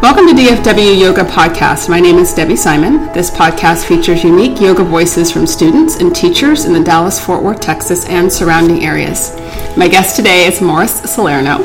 Welcome 0.00 0.28
to 0.28 0.32
DFW 0.32 0.96
Yoga 0.96 1.24
Podcast. 1.24 1.88
My 1.88 1.98
name 1.98 2.18
is 2.18 2.32
Debbie 2.32 2.54
Simon. 2.54 3.12
This 3.12 3.32
podcast 3.32 3.84
features 3.84 4.22
unique 4.22 4.60
yoga 4.60 4.84
voices 4.84 5.32
from 5.32 5.44
students 5.44 5.96
and 5.96 6.14
teachers 6.14 6.66
in 6.66 6.72
the 6.72 6.84
Dallas, 6.84 7.18
Fort 7.18 7.42
Worth, 7.42 7.60
Texas, 7.60 8.06
and 8.06 8.32
surrounding 8.32 8.84
areas. 8.84 9.34
My 9.76 9.88
guest 9.88 10.14
today 10.14 10.46
is 10.46 10.62
Morris 10.62 11.00
Salerno. 11.12 11.58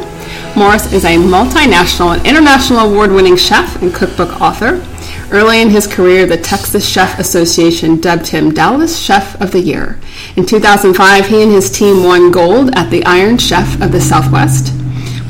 Morris 0.56 0.92
is 0.92 1.06
a 1.06 1.16
multinational 1.16 2.18
and 2.18 2.26
international 2.26 2.80
award 2.80 3.12
winning 3.12 3.38
chef 3.38 3.80
and 3.84 3.94
cookbook 3.94 4.42
author. 4.42 4.84
Early 5.32 5.62
in 5.62 5.70
his 5.70 5.86
career, 5.86 6.26
the 6.26 6.38
Texas 6.38 6.90
Chef 6.90 7.20
Association 7.20 8.02
dubbed 8.02 8.26
him 8.26 8.52
Dallas 8.52 8.98
Chef 8.98 9.40
of 9.42 9.52
the 9.52 9.62
Year. 9.62 10.00
In 10.36 10.48
2005, 10.48 11.28
he 11.28 11.44
and 11.44 11.52
his 11.52 11.70
team 11.70 12.04
won 12.04 12.32
gold 12.32 12.74
at 12.74 12.90
the 12.90 13.06
Iron 13.06 13.38
Chef 13.38 13.80
of 13.80 13.92
the 13.92 14.02
Southwest. 14.02 14.74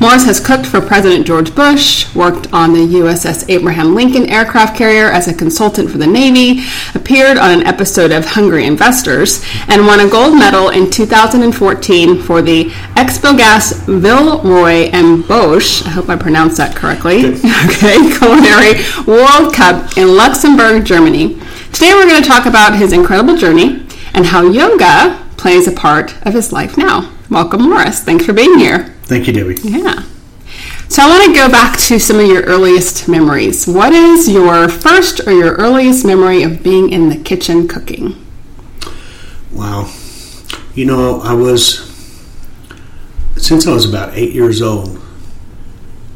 Morris 0.04 0.26
has 0.26 0.38
cooked 0.38 0.66
for 0.66 0.82
President 0.82 1.26
George 1.26 1.54
Bush, 1.54 2.14
worked 2.14 2.52
on 2.52 2.74
the 2.74 2.98
USS 3.00 3.48
Abraham 3.48 3.94
Lincoln 3.94 4.28
aircraft 4.28 4.76
carrier 4.76 5.10
as 5.10 5.28
a 5.28 5.32
consultant 5.32 5.90
for 5.90 5.96
the 5.96 6.06
Navy, 6.06 6.62
appeared 6.94 7.38
on 7.38 7.50
an 7.50 7.66
episode 7.66 8.12
of 8.12 8.26
Hungry 8.26 8.66
Investors, 8.66 9.42
and 9.66 9.86
won 9.86 10.00
a 10.00 10.06
gold 10.10 10.34
medal 10.34 10.68
in 10.68 10.90
2014 10.90 12.20
for 12.20 12.42
the 12.42 12.66
Expelgas 12.96 13.82
Villeroy 13.86 14.90
and 14.92 15.24
Boch, 15.24 15.86
I 15.86 15.88
hope 15.88 16.10
I 16.10 16.16
pronounced 16.16 16.58
that 16.58 16.76
correctly, 16.76 17.24
okay, 17.24 17.96
Culinary 18.18 18.84
World 19.06 19.54
Cup 19.54 19.96
in 19.96 20.14
Luxembourg, 20.14 20.84
Germany. 20.84 21.40
Today 21.72 21.94
we're 21.94 22.06
going 22.06 22.22
to 22.22 22.28
talk 22.28 22.44
about 22.44 22.76
his 22.76 22.92
incredible 22.92 23.38
journey 23.38 23.86
and 24.12 24.26
how 24.26 24.42
yoga 24.42 25.23
plays 25.44 25.68
a 25.68 25.72
part 25.72 26.16
of 26.26 26.32
his 26.32 26.54
life 26.54 26.78
now. 26.78 27.12
Welcome, 27.28 27.64
Morris. 27.64 28.00
Thanks 28.00 28.24
for 28.24 28.32
being 28.32 28.58
here. 28.58 28.84
Thank 29.02 29.26
you, 29.26 29.32
Debbie. 29.34 29.56
Yeah. 29.62 30.02
So 30.88 31.02
I 31.02 31.06
want 31.06 31.22
to 31.26 31.34
go 31.38 31.50
back 31.50 31.78
to 31.80 32.00
some 32.00 32.18
of 32.18 32.26
your 32.26 32.44
earliest 32.44 33.10
memories. 33.10 33.66
What 33.66 33.92
is 33.92 34.26
your 34.26 34.70
first 34.70 35.20
or 35.26 35.32
your 35.32 35.52
earliest 35.56 36.02
memory 36.06 36.42
of 36.44 36.62
being 36.62 36.90
in 36.90 37.10
the 37.10 37.18
kitchen 37.22 37.68
cooking? 37.68 38.24
Wow. 39.52 39.92
You 40.74 40.86
know, 40.86 41.20
I 41.20 41.34
was, 41.34 41.92
since 43.36 43.66
I 43.66 43.74
was 43.74 43.86
about 43.86 44.14
eight 44.14 44.32
years 44.32 44.62
old, 44.62 44.98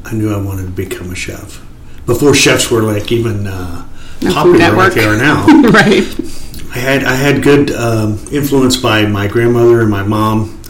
I 0.07 0.15
knew 0.15 0.33
I 0.33 0.41
wanted 0.41 0.63
to 0.65 0.71
become 0.71 1.11
a 1.11 1.15
chef. 1.15 1.63
Before 2.07 2.33
chefs 2.33 2.71
were 2.71 2.81
like 2.81 3.13
even 3.13 3.47
uh, 3.47 3.87
popular 4.23 4.73
like 4.73 4.95
they 4.95 5.05
are 5.05 5.19
now. 5.19 5.45
right. 5.69 6.38
I 6.71 6.79
had 6.79 7.05
I 7.05 7.15
had 7.15 7.43
good 7.43 7.71
um, 7.71 8.19
influence 8.31 8.77
by 8.77 9.07
my 9.07 9.27
grandmother 9.27 9.81
and 9.81 9.91
my 9.91 10.03
mom, 10.03 10.63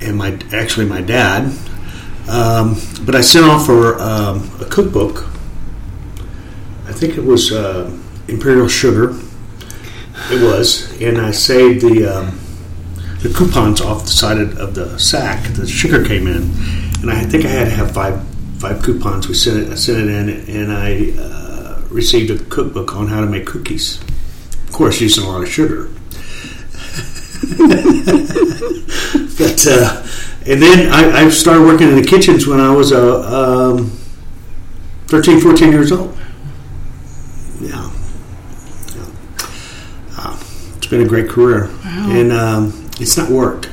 and 0.00 0.16
my 0.16 0.38
actually 0.52 0.86
my 0.86 1.00
dad. 1.00 1.46
Um, 2.28 2.76
but 3.04 3.14
I 3.14 3.22
sent 3.22 3.46
off 3.46 3.66
for 3.66 4.00
um, 4.00 4.50
a 4.60 4.66
cookbook. 4.66 5.24
I 6.86 6.92
think 6.92 7.16
it 7.16 7.24
was 7.24 7.50
uh, 7.50 7.90
Imperial 8.28 8.68
Sugar. 8.68 9.18
It 10.30 10.42
was, 10.42 11.00
and 11.00 11.18
I 11.18 11.30
saved 11.30 11.80
the 11.80 12.06
um, 12.06 12.38
the 13.20 13.32
coupons 13.34 13.80
off 13.80 14.02
the 14.02 14.10
side 14.10 14.38
of, 14.38 14.74
the 14.74 14.98
sack. 14.98 15.54
The 15.54 15.66
sugar 15.66 16.04
came 16.04 16.26
in, 16.26 16.42
and 17.00 17.10
I 17.10 17.24
think 17.24 17.44
I 17.46 17.48
had 17.48 17.64
to 17.64 17.70
have 17.70 17.92
five 17.92 18.22
five 18.58 18.82
coupons. 18.82 19.28
We 19.28 19.34
sent 19.34 19.58
it. 19.58 19.72
I 19.72 19.76
sent 19.76 19.98
it 19.98 20.08
in, 20.08 20.56
and 20.56 20.72
I 20.72 21.14
uh, 21.18 21.82
received 21.88 22.30
a 22.30 22.44
cookbook 22.44 22.94
on 22.94 23.08
how 23.08 23.20
to 23.20 23.26
make 23.26 23.46
cookies. 23.46 23.98
Of 24.72 24.78
course, 24.78 25.02
using 25.02 25.24
a 25.24 25.28
lot 25.28 25.42
of 25.42 25.50
sugar. 25.50 25.84
but 29.36 29.66
uh, 29.68 30.02
and 30.46 30.62
then 30.62 30.90
I, 30.90 31.24
I 31.24 31.28
started 31.28 31.66
working 31.66 31.90
in 31.90 31.96
the 31.96 32.06
kitchens 32.08 32.46
when 32.46 32.58
I 32.58 32.74
was 32.74 32.90
uh, 32.90 33.74
um, 33.76 33.90
13, 35.08 35.40
14 35.40 35.72
years 35.72 35.92
old. 35.92 36.16
Yeah. 37.60 37.90
yeah. 38.96 39.06
Uh, 40.16 40.42
it's 40.78 40.86
been 40.86 41.02
a 41.02 41.06
great 41.06 41.28
career. 41.28 41.68
And 41.84 42.32
um, 42.32 42.88
it's 42.98 43.18
not 43.18 43.28
work. 43.28 43.68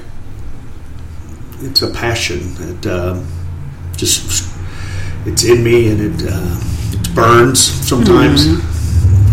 It's 1.62 1.82
a 1.82 1.92
passion. 1.92 2.42
It 2.60 2.86
uh, 2.86 3.24
just 3.96 4.54
it's 5.26 5.46
in 5.46 5.64
me 5.64 5.90
and 5.94 6.02
it 6.22 6.30
uh, 6.30 6.60
it 6.92 7.16
burns 7.16 7.62
sometimes, 7.62 8.48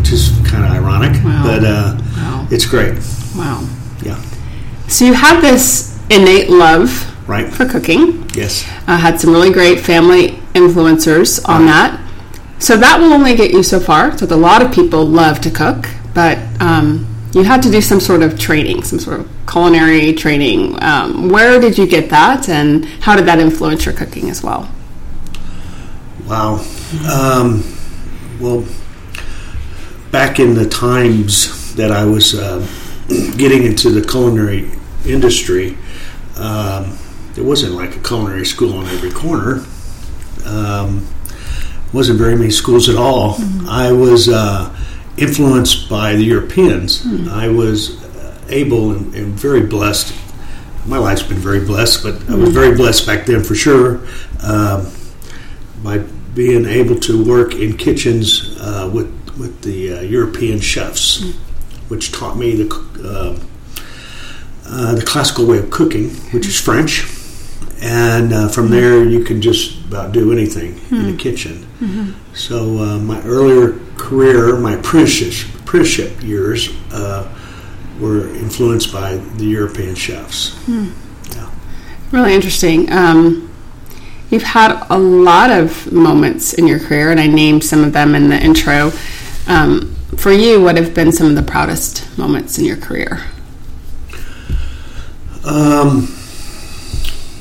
which 0.07 0.13
is 0.13 0.29
kind 0.49 0.65
of 0.65 0.71
ironic. 0.71 1.23
Wow. 1.25 1.43
But 1.43 1.65
uh, 1.65 1.97
Wow. 2.17 2.47
it's 2.51 2.65
great. 2.65 2.95
Wow. 3.37 3.67
Yeah. 4.05 4.21
So 4.87 5.05
you 5.05 5.15
have 5.15 5.43
this 5.43 5.99
innate 6.11 6.49
love 6.49 7.13
Right. 7.29 7.53
for 7.53 7.67
cooking. 7.67 8.31
Yes. 8.35 8.65
Uh, 8.87 8.97
had 8.97 9.21
some 9.21 9.33
really 9.33 9.51
great 9.51 9.81
family 9.81 10.39
influencers 10.55 11.41
on 11.49 11.67
that. 11.67 11.99
So 12.61 12.77
that 12.77 13.01
will 13.01 13.13
only 13.13 13.35
get 13.35 13.51
you 13.51 13.65
so 13.65 13.81
far. 13.81 14.17
So 14.17 14.27
a 14.27 14.37
lot 14.37 14.63
of 14.63 14.71
people 14.73 15.05
love 15.05 15.41
to 15.41 15.51
cook, 15.51 15.89
but 16.15 16.39
um, 16.61 17.05
you 17.33 17.43
had 17.43 17.61
to 17.65 17.71
do 17.71 17.81
some 17.81 17.99
sort 17.99 18.23
of 18.23 18.39
training, 18.39 18.85
some 18.85 19.01
sort 19.01 19.19
of 19.21 19.29
culinary 19.51 20.13
training. 20.13 20.81
Um, 20.85 21.31
where 21.31 21.61
did 21.61 21.77
you 21.77 21.87
get 21.89 22.11
that, 22.11 22.49
and 22.49 22.85
how 23.03 23.17
did 23.17 23.27
that 23.27 23.41
influence 23.41 23.85
your 23.85 23.95
cooking 23.95 24.31
as 24.31 24.41
well? 24.45 24.71
Wow. 26.29 26.65
Um, 27.11 27.65
well, 28.41 28.65
back 30.17 30.41
in 30.41 30.55
the 30.55 30.67
times 30.67 31.75
that 31.75 31.93
I 31.93 32.07
was 32.07 32.35
uh, 32.35 32.67
getting 33.37 33.65
into 33.65 33.91
the 33.91 34.01
culinary 34.01 34.71
industry, 35.05 35.77
um, 36.39 36.97
there 37.35 37.45
wasn't 37.45 37.75
like 37.75 37.95
a 37.97 37.99
culinary 37.99 38.47
school 38.47 38.79
on 38.79 38.87
every 38.87 39.11
corner. 39.11 39.63
Um, 40.47 41.07
wasn't 41.93 42.19
very 42.19 42.35
many 42.35 42.51
schools 42.51 42.89
at 42.89 42.97
all. 42.97 43.37
I 43.69 43.93
was 43.93 44.31
uh, 44.31 44.75
influenced 45.19 45.91
by 45.91 46.15
the 46.15 46.25
Europeans. 46.25 47.05
I 47.29 47.49
was 47.49 48.03
uh, 48.03 48.41
able 48.49 48.93
and, 48.93 49.15
and 49.15 49.35
very 49.35 49.67
blessed. 49.67 50.15
My 50.87 50.97
life's 50.97 51.25
been 51.25 51.37
very 51.37 51.61
blessed, 51.61 52.03
but 52.03 52.15
I 52.31 52.37
was 52.37 52.55
very 52.55 52.75
blessed 52.75 53.07
back 53.07 53.27
then 53.27 53.45
for 53.45 53.55
sure. 53.55 54.01
Um, 54.43 54.91
by 55.85 55.99
being 56.35 56.65
able 56.65 56.99
to 57.01 57.23
work 57.23 57.55
in 57.55 57.77
kitchens 57.77 58.57
uh, 58.59 58.91
with 58.91 59.16
with 59.39 59.63
the 59.63 59.93
uh, 59.93 60.01
European 60.01 60.61
chefs, 60.61 61.23
which 61.89 62.13
taught 62.13 62.37
me 62.37 62.55
the 62.55 62.69
uh, 63.05 63.39
uh, 64.69 64.95
the 64.95 65.05
classical 65.05 65.47
way 65.47 65.59
of 65.59 65.71
cooking, 65.71 66.11
which 66.33 66.47
is 66.47 66.61
French, 66.61 67.07
and 67.81 68.33
uh, 68.33 68.49
from 68.49 68.71
there 68.71 69.05
you 69.05 69.23
can 69.23 69.41
just 69.41 69.85
about 69.87 70.13
do 70.13 70.33
anything 70.33 70.81
in 70.91 71.13
the 71.13 71.17
kitchen. 71.17 71.65
So 72.35 72.79
uh, 72.79 72.99
my 72.99 73.23
earlier 73.23 73.79
career, 73.97 74.57
my 74.57 74.75
apprenticeship, 74.75 75.55
apprenticeship 75.61 76.23
years, 76.23 76.71
uh, 76.93 77.33
were 78.01 78.29
influenced 78.29 78.93
by 78.93 79.17
the 79.17 79.45
European 79.45 79.95
chefs. 79.95 80.57
Yeah. 80.69 81.51
Really 82.13 82.35
interesting. 82.35 82.91
Um, 82.93 83.51
you've 84.31 84.43
had 84.43 84.87
a 84.91 84.99
lot 84.99 85.51
of 85.51 85.91
moments 85.93 86.53
in 86.53 86.67
your 86.67 86.79
career, 86.79 87.11
and 87.11 87.21
I 87.21 87.27
named 87.27 87.65
some 87.65 87.85
of 87.85 87.93
them 87.93 88.15
in 88.15 88.29
the 88.29 88.43
intro. 88.43 88.93
Um, 89.47 89.95
for 90.17 90.33
you, 90.33 90.63
what 90.63 90.77
have 90.77 90.95
been 90.95 91.13
some 91.13 91.29
of 91.29 91.37
the 91.37 91.43
proudest 91.43 92.17
moments 92.19 92.59
in 92.59 92.65
your 92.65 92.77
career? 92.77 93.21
Um, 95.45 96.09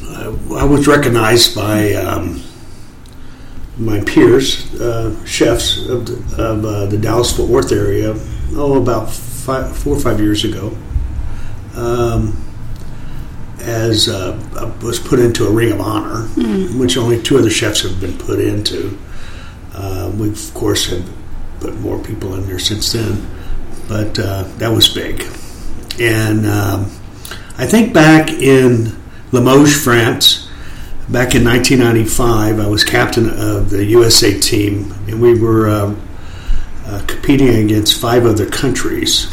I, 0.10 0.26
I 0.60 0.64
was 0.64 0.88
recognized 0.88 1.56
by 1.56 1.94
um, 1.94 2.44
my 3.78 4.02
peers, 4.02 4.74
uh, 4.80 5.26
chefs 5.26 5.88
of 5.88 6.06
the, 6.06 6.44
of, 6.44 6.66
uh, 6.66 6.86
the 6.86 6.98
Dallas 6.98 7.36
Fort 7.36 7.50
Worth 7.50 7.72
area, 7.72 8.14
oh, 8.54 8.80
about 8.82 9.10
five, 9.10 9.76
four 9.76 9.96
or 9.96 10.00
five 10.00 10.20
years 10.20 10.46
ago, 10.46 10.78
um, 11.76 12.40
as 13.62 14.08
uh, 14.08 14.40
I 14.60 14.86
was 14.86 15.00
put 15.00 15.20
into 15.20 15.48
a 15.48 15.52
Ring 15.52 15.72
of 15.72 15.82
Honor, 15.82 16.28
which 16.78 16.98
only 16.98 17.22
two 17.22 17.40
other 17.40 17.50
chefs 17.50 17.82
have 17.82 18.00
been 18.00 18.18
put 18.18 18.40
into. 18.40 18.98
Uh, 19.74 20.12
we, 20.16 20.30
of 20.30 20.54
course, 20.54 20.90
have 20.92 21.10
put 21.60 21.76
more 21.80 22.00
people 22.02 22.36
in 22.36 22.46
there 22.48 22.60
since 22.60 22.92
then, 22.92 23.26
but 23.88 24.18
uh, 24.20 24.44
that 24.58 24.70
was 24.70 24.88
big. 24.88 25.26
And 26.00 26.46
um, 26.46 26.92
I 27.58 27.66
think 27.66 27.94
back 27.94 28.30
in 28.30 28.96
Limoges, 29.32 29.82
France, 29.82 30.50
back 31.10 31.36
in 31.36 31.44
1995, 31.44 32.60
I 32.60 32.68
was 32.68 32.84
captain 32.84 33.30
of 33.30 33.70
the 33.70 33.86
USA 33.86 34.38
team, 34.40 34.94
and 35.08 35.22
we 35.22 35.40
were 35.40 35.68
uh, 35.70 35.96
uh, 36.86 37.04
competing 37.08 37.56
against 37.56 38.00
five 38.00 38.26
other 38.26 38.46
countries, 38.46 39.28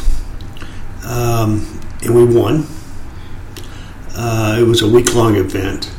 um, 1.05 1.79
and 2.01 2.15
we 2.15 2.25
won. 2.25 2.65
Uh, 4.15 4.57
it 4.59 4.63
was 4.63 4.81
a 4.81 4.87
week 4.87 5.13
long 5.15 5.35
event, 5.35 5.91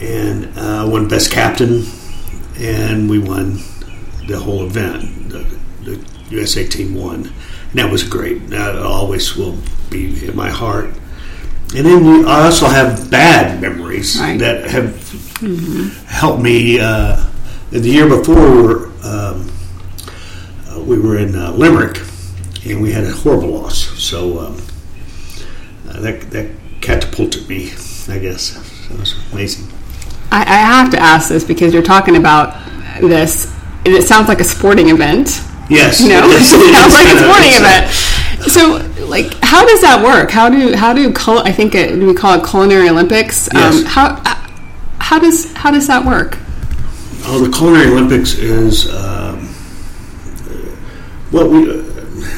and 0.00 0.58
uh, 0.58 0.82
I 0.82 0.84
won 0.84 1.08
best 1.08 1.30
captain, 1.30 1.84
and 2.58 3.08
we 3.08 3.18
won 3.18 3.60
the 4.26 4.38
whole 4.38 4.64
event. 4.66 5.17
The, 5.82 6.04
USA 6.30 6.66
team 6.66 6.94
won, 6.94 7.24
and 7.70 7.74
that 7.74 7.90
was 7.90 8.02
great. 8.02 8.48
That 8.50 8.76
always 8.76 9.34
will 9.34 9.56
be 9.88 10.26
in 10.28 10.36
my 10.36 10.50
heart. 10.50 10.90
And 11.74 11.86
then 11.86 12.26
I 12.26 12.44
also 12.44 12.66
have 12.66 13.10
bad 13.10 13.62
memories 13.62 14.20
Right. 14.20 14.38
that 14.38 14.68
have 14.68 14.92
helped 16.06 16.42
me. 16.42 16.80
Uh, 16.80 17.24
the 17.70 17.80
year 17.80 18.06
before, 18.08 18.34
we 18.34 18.62
were 18.62 18.90
um, 19.02 19.50
we 20.86 20.98
were 20.98 21.18
in 21.18 21.34
uh, 21.34 21.52
Limerick, 21.52 21.98
and 22.66 22.82
we 22.82 22.92
had 22.92 23.04
a 23.04 23.10
horrible 23.10 23.48
loss. 23.50 23.78
So 23.98 24.38
um, 24.40 24.56
uh, 25.88 26.00
that 26.00 26.30
that 26.30 26.50
catapulted 26.82 27.48
me, 27.48 27.70
I 28.08 28.18
guess. 28.18 28.52
So 28.86 28.94
it 28.94 29.00
was 29.00 29.14
amazing. 29.32 29.66
I, 30.30 30.42
I 30.42 30.56
have 30.56 30.90
to 30.90 30.98
ask 30.98 31.30
this 31.30 31.42
because 31.44 31.72
you're 31.72 31.82
talking 31.82 32.16
about 32.16 32.54
this, 33.00 33.50
and 33.86 33.94
it 33.94 34.02
sounds 34.04 34.28
like 34.28 34.40
a 34.40 34.44
sporting 34.44 34.90
event. 34.90 35.40
Yes, 35.68 36.00
You 36.00 36.08
know, 36.08 36.28
it 36.28 36.36
it 36.36 36.40
is- 36.40 36.52
it 36.52 36.74
sounds 36.74 36.92
like 36.94 37.04
a 37.04 37.08
kinda- 37.08 37.24
sporting 37.24 37.50
it's 37.50 37.58
a- 37.58 37.60
event. 37.60 38.50
So, 38.98 39.06
like, 39.06 39.34
how 39.42 39.66
does 39.66 39.80
that 39.82 40.02
work? 40.02 40.30
How 40.30 40.48
do 40.48 40.74
how 40.74 40.92
do 40.92 41.10
cul- 41.12 41.40
I 41.44 41.52
think 41.52 41.74
it, 41.74 41.98
we 41.98 42.14
call 42.14 42.34
it 42.40 42.44
culinary 42.48 42.88
Olympics? 42.88 43.48
Yes. 43.52 43.74
Um, 43.76 43.84
how 43.84 44.22
how 44.98 45.18
does 45.18 45.52
how 45.54 45.70
does 45.70 45.86
that 45.88 46.04
work? 46.04 46.38
Oh, 47.26 47.40
the 47.44 47.50
Culinary 47.50 47.88
Olympics 47.88 48.34
is 48.34 48.88
um, 48.94 49.48
well, 51.32 51.48
we. 51.48 51.86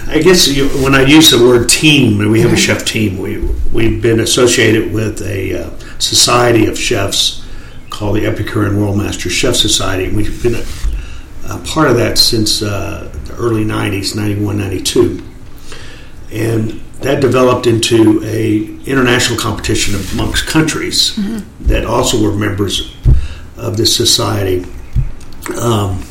I 0.08 0.18
guess 0.18 0.48
you, 0.48 0.68
when 0.82 0.94
I 0.94 1.02
use 1.02 1.30
the 1.30 1.38
word 1.38 1.68
team, 1.68 2.18
we 2.30 2.40
have 2.40 2.52
a 2.52 2.56
chef 2.56 2.84
team. 2.84 3.18
We 3.18 3.38
we've 3.72 4.02
been 4.02 4.20
associated 4.20 4.92
with 4.92 5.22
a 5.22 5.54
uh, 5.66 5.70
society 5.98 6.66
of 6.66 6.76
chefs 6.78 7.44
called 7.90 8.16
the 8.16 8.26
Epicurean 8.26 8.80
World 8.80 8.96
Master 8.98 9.30
Chef 9.30 9.54
Society. 9.54 10.06
and 10.06 10.16
We've 10.16 10.42
been 10.42 10.56
a, 10.56 10.64
a 11.54 11.58
part 11.58 11.90
of 11.90 11.96
that 11.98 12.18
since 12.18 12.62
uh, 12.62 13.12
early 13.40 13.64
'90s, 13.64 14.14
'91, 14.14 14.58
'92, 14.58 15.22
and 16.32 16.80
that 17.00 17.20
developed 17.20 17.66
into 17.66 18.22
a 18.24 18.64
international 18.84 19.38
competition 19.38 19.94
amongst 20.12 20.46
countries 20.46 21.18
that 21.60 21.84
also 21.84 22.22
were 22.22 22.34
members 22.34 22.94
of 23.56 23.76
this 23.76 23.94
society. 23.94 24.64
Um, 25.58 26.04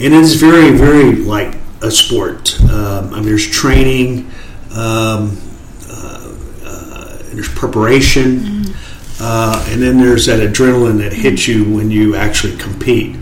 and 0.00 0.12
it's 0.14 0.34
very, 0.34 0.72
very 0.72 1.14
like 1.14 1.56
a 1.82 1.90
sport. 1.90 2.60
Um, 2.62 3.12
I 3.12 3.16
mean, 3.16 3.24
there's 3.26 3.48
training, 3.48 4.30
um, 4.74 5.38
uh, 5.88 6.34
uh, 6.64 7.18
there's 7.32 7.48
preparation, 7.48 8.64
uh, 9.20 9.64
and 9.68 9.80
then 9.80 9.98
there's 9.98 10.26
that 10.26 10.40
adrenaline 10.40 10.98
that 10.98 11.12
hits 11.12 11.46
you 11.46 11.72
when 11.72 11.90
you 11.90 12.16
actually 12.16 12.56
compete. 12.56 13.16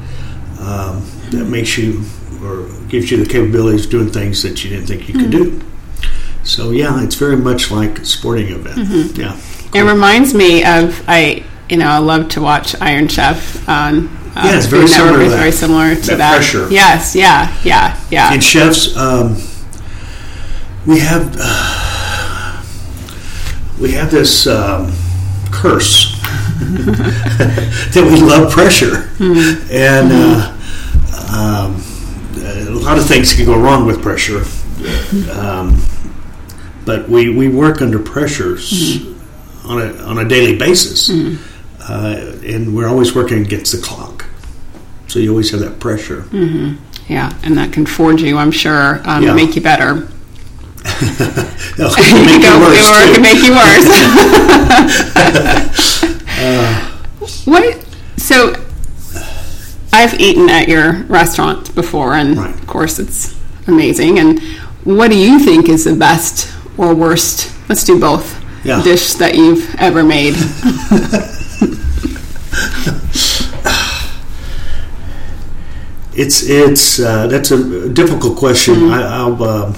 Um, 0.60 1.04
that 1.30 1.46
makes 1.48 1.76
you 1.76 2.04
gives 2.90 3.10
you 3.10 3.16
the 3.22 3.30
capabilities 3.30 3.84
of 3.86 3.90
doing 3.90 4.08
things 4.10 4.42
that 4.42 4.62
you 4.64 4.70
didn't 4.70 4.86
think 4.86 5.08
you 5.08 5.14
could 5.14 5.30
do. 5.30 5.60
So 6.42 6.70
yeah, 6.70 7.02
it's 7.04 7.14
very 7.14 7.36
much 7.36 7.70
like 7.70 7.98
a 8.00 8.04
sporting 8.04 8.48
event. 8.48 9.16
Yeah. 9.16 9.38
It 9.74 9.82
reminds 9.82 10.34
me 10.34 10.64
of 10.64 11.02
I 11.06 11.44
you 11.68 11.76
know 11.76 11.86
I 11.88 11.98
love 11.98 12.28
to 12.30 12.40
watch 12.40 12.74
Iron 12.80 13.08
Chef 13.08 13.68
on. 13.68 13.98
Um, 13.98 14.46
Yeah, 14.46 14.56
it's 14.56 14.66
very 14.66 14.86
Food 14.86 14.90
Network. 14.96 15.12
similar 15.12 15.24
to 15.24 15.30
that. 15.30 15.36
very 15.36 15.52
similar 15.52 15.94
to 15.94 16.00
That 16.02 16.16
that. 16.18 16.34
pressure. 16.36 16.68
Yes, 16.70 17.14
yeah, 17.16 17.54
yeah, 17.64 18.00
yeah. 18.10 18.32
And 18.32 18.42
chefs, 18.42 18.96
um, 18.96 19.36
we 20.86 20.98
have 21.00 21.36
uh, 21.38 22.62
we 23.80 23.92
have 23.92 24.10
this 24.10 24.46
um, 24.46 24.92
curse 25.50 26.16
that 26.60 28.04
we 28.10 28.20
love 28.20 28.52
pressure, 28.52 29.08
and 29.18 30.12
uh, 30.12 30.16
um, 30.16 30.20
a 30.20 30.38
lot 30.38 30.54
of 30.54 30.59
things 33.10 33.34
can 33.34 33.44
go 33.44 33.58
wrong 33.58 33.86
with 33.86 34.00
pressure. 34.00 34.44
Um, 35.32 35.76
but 36.86 37.08
we, 37.08 37.28
we 37.36 37.48
work 37.48 37.82
under 37.82 37.98
pressures 37.98 39.04
on 39.64 39.80
a 39.82 39.92
on 40.04 40.18
a 40.18 40.24
daily 40.24 40.56
basis, 40.56 41.10
uh, 41.10 42.38
and 42.44 42.74
we're 42.74 42.88
always 42.88 43.14
working 43.14 43.42
against 43.44 43.72
the 43.72 43.78
clock. 43.82 44.24
So 45.08 45.18
you 45.18 45.30
always 45.30 45.50
have 45.50 45.60
that 45.60 45.80
pressure. 45.80 46.24
Yeah, 47.08 47.32
and 47.42 47.56
that 47.58 47.72
can 47.72 47.84
forge 47.86 48.22
you, 48.22 48.38
I'm 48.38 48.52
sure, 48.52 49.00
um, 49.04 49.24
Yeah. 49.24 49.34
make 49.34 49.56
you 49.56 49.60
better. 49.62 49.94
No, 49.94 50.06
it 50.86 52.24
make 52.24 52.42
it 52.42 52.56
worse, 52.62 52.88
or 52.88 53.00
it 53.02 53.14
can 53.14 53.22
make 53.22 53.42
you 53.42 53.52
worse. 53.52 53.86
what? 57.46 57.79
I've 60.00 60.18
eaten 60.18 60.48
at 60.48 60.66
your 60.66 61.04
restaurant 61.08 61.74
before, 61.74 62.14
and 62.14 62.36
Right. 62.38 62.54
of 62.54 62.66
course, 62.66 62.98
it's 62.98 63.34
amazing. 63.66 64.18
And 64.18 64.40
what 64.84 65.10
do 65.10 65.16
you 65.16 65.38
think 65.38 65.68
is 65.68 65.84
the 65.84 65.94
best 65.94 66.48
or 66.78 66.94
worst? 66.94 67.52
Let's 67.68 67.84
do 67.84 68.00
both. 68.00 68.26
Yeah. 68.64 68.82
Dish 68.82 69.14
that 69.14 69.34
you've 69.34 69.74
ever 69.78 70.02
made. 70.02 70.34
It's 76.12 76.42
it's 76.42 76.98
uh, 76.98 77.28
that's 77.28 77.50
a 77.52 77.88
difficult 77.88 78.36
question. 78.36 78.74
Mm-hmm. 78.74 78.92
I, 78.92 79.02
I'll 79.02 79.42
uh, 79.42 79.74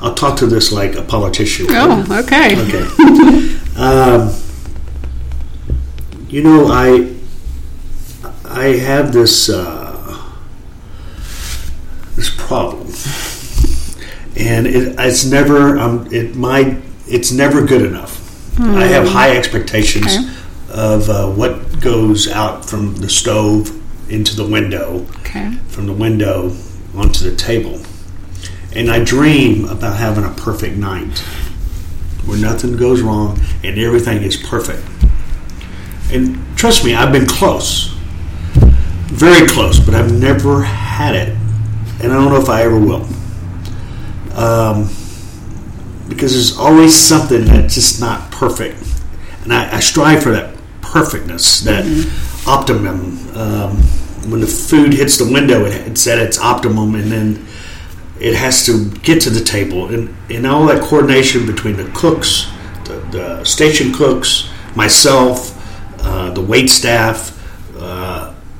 I'll 0.00 0.14
talk 0.14 0.38
to 0.38 0.46
this 0.46 0.72
like 0.72 0.94
a 0.94 1.02
politician. 1.02 1.66
oh, 1.70 2.06
okay. 2.24 2.56
Okay. 2.62 2.86
um, 3.76 4.32
you 6.28 6.42
know, 6.42 6.68
I 6.70 7.15
I 8.44 8.64
have 8.78 9.12
this 9.12 9.48
uh, 9.48 9.92
this 12.16 12.30
problem, 12.36 12.86
and 14.36 14.66
it, 14.66 14.94
it's 14.98 15.24
never 15.24 15.78
um, 15.78 16.08
it 16.12 16.34
my 16.36 16.76
it's 17.06 17.32
never 17.32 17.64
good 17.64 17.82
enough. 17.82 18.22
I 18.58 18.84
have 18.86 19.06
high 19.08 19.36
expectations 19.36 20.06
Okay. 20.16 20.30
of 20.70 21.10
uh, 21.10 21.30
what 21.30 21.80
goes 21.80 22.26
out 22.26 22.64
from 22.64 22.96
the 22.96 23.08
stove 23.08 23.70
into 24.10 24.34
the 24.34 24.46
window 24.46 25.06
Okay. 25.20 25.52
from 25.68 25.86
the 25.86 25.92
window 25.92 26.56
onto 26.96 27.28
the 27.28 27.36
table. 27.36 27.80
And 28.74 28.90
I 28.90 29.04
dream 29.04 29.66
about 29.66 29.96
having 29.98 30.24
a 30.24 30.30
perfect 30.30 30.76
night 30.76 31.18
where 32.24 32.38
nothing 32.38 32.76
goes 32.78 33.02
wrong 33.02 33.38
and 33.62 33.78
everything 33.78 34.22
is 34.22 34.36
perfect. 34.36 34.82
And 36.10 36.38
trust 36.56 36.84
me, 36.84 36.94
I've 36.94 37.12
been 37.12 37.26
close. 37.26 37.94
Very 39.16 39.46
close, 39.48 39.80
but 39.80 39.94
I've 39.94 40.12
never 40.12 40.62
had 40.62 41.14
it. 41.14 41.28
And 42.02 42.12
I 42.12 42.16
don't 42.16 42.28
know 42.28 42.38
if 42.38 42.50
I 42.50 42.64
ever 42.64 42.78
will. 42.78 43.06
Um, 44.34 44.90
because 46.06 46.34
there's 46.34 46.58
always 46.58 46.94
something 46.94 47.46
that's 47.46 47.74
just 47.74 47.98
not 47.98 48.30
perfect. 48.30 48.76
And 49.42 49.54
I, 49.54 49.76
I 49.76 49.80
strive 49.80 50.22
for 50.22 50.32
that 50.32 50.54
perfectness, 50.82 51.60
that 51.60 51.86
optimum. 52.46 53.16
Um, 53.34 53.78
when 54.30 54.42
the 54.42 54.46
food 54.46 54.92
hits 54.92 55.16
the 55.16 55.32
window, 55.32 55.64
it, 55.64 55.72
it's 55.88 56.06
at 56.06 56.18
its 56.18 56.38
optimum, 56.38 56.94
and 56.94 57.10
then 57.10 57.46
it 58.20 58.34
has 58.34 58.66
to 58.66 58.90
get 58.98 59.22
to 59.22 59.30
the 59.30 59.42
table. 59.42 59.88
And, 59.88 60.14
and 60.28 60.46
all 60.46 60.66
that 60.66 60.82
coordination 60.82 61.46
between 61.46 61.76
the 61.76 61.90
cooks, 61.94 62.50
the, 62.84 62.98
the 63.12 63.44
station 63.44 63.94
cooks, 63.94 64.50
myself, 64.74 65.54
uh, 66.04 66.32
the 66.32 66.42
wait 66.42 66.68
staff, 66.68 67.32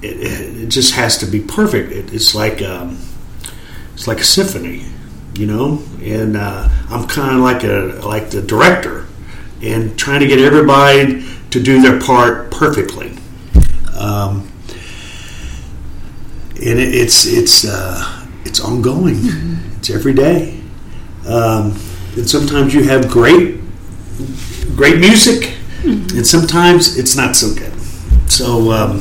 it, 0.03 0.63
it, 0.63 0.69
just 0.69 0.95
has 0.95 1.19
to 1.19 1.27
be 1.27 1.41
perfect. 1.41 1.93
It, 1.93 2.13
it's 2.13 2.35
like 2.35 2.63
um, 2.63 2.99
it's 3.95 4.07
like 4.07 4.19
a 4.19 4.25
symphony, 4.25 4.85
you 5.35 5.47
know. 5.47 5.83
And 6.01 6.37
uh, 6.37 6.69
I'm 6.91 7.07
kind 7.07 7.37
of 7.37 7.43
like 7.43 7.65
a 7.65 8.07
like 8.07 8.31
the 8.31 8.43
director, 8.43 9.07
and 9.63 9.99
trying 9.99 10.21
to 10.21 10.27
get 10.27 10.39
everybody 10.39 11.25
to 11.51 11.63
do 11.63 11.81
their 11.81 12.01
part 12.01 12.51
perfectly. 12.51 13.17
Um, 13.99 14.53
and 16.57 16.79
it, 16.79 16.95
it's 16.95 17.27
it's 17.27 17.65
uh, 17.65 18.27
it's 18.45 18.61
ongoing. 18.61 19.19
It's 19.79 19.91
every 19.91 20.15
day. 20.15 20.61
Um, 21.27 21.77
and 22.17 22.29
sometimes 22.29 22.73
you 22.75 22.85
have 22.85 23.09
great 23.09 23.61
great 24.75 24.99
music, 24.99 25.57
and 25.83 26.27
sometimes 26.27 26.97
it's 26.99 27.17
not 27.17 27.37
so 27.37 27.55
good. 27.55 27.73
So 28.31 28.71
um, 28.73 29.01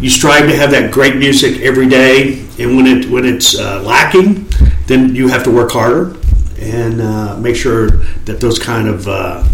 you 0.00 0.10
strive 0.10 0.48
to 0.48 0.56
have 0.56 0.70
that 0.70 0.92
great 0.92 1.16
music 1.16 1.60
every 1.60 1.88
day, 1.88 2.40
and 2.58 2.76
when 2.76 2.86
it 2.86 3.10
when 3.10 3.24
it's 3.24 3.58
uh, 3.58 3.82
lacking, 3.82 4.46
then 4.86 5.14
you 5.14 5.28
have 5.28 5.44
to 5.44 5.50
work 5.50 5.72
harder 5.72 6.16
and 6.60 7.00
uh, 7.00 7.36
make 7.38 7.56
sure 7.56 7.90
that 8.24 8.40
those 8.40 8.58
kind 8.58 8.88
of 8.88 9.06
uh, 9.06 9.44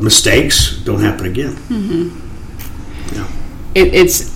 mistakes 0.00 0.78
don't 0.84 1.00
happen 1.00 1.26
again. 1.26 1.56
Yeah. 3.12 3.28
it, 3.74 3.94
it's 3.94 4.34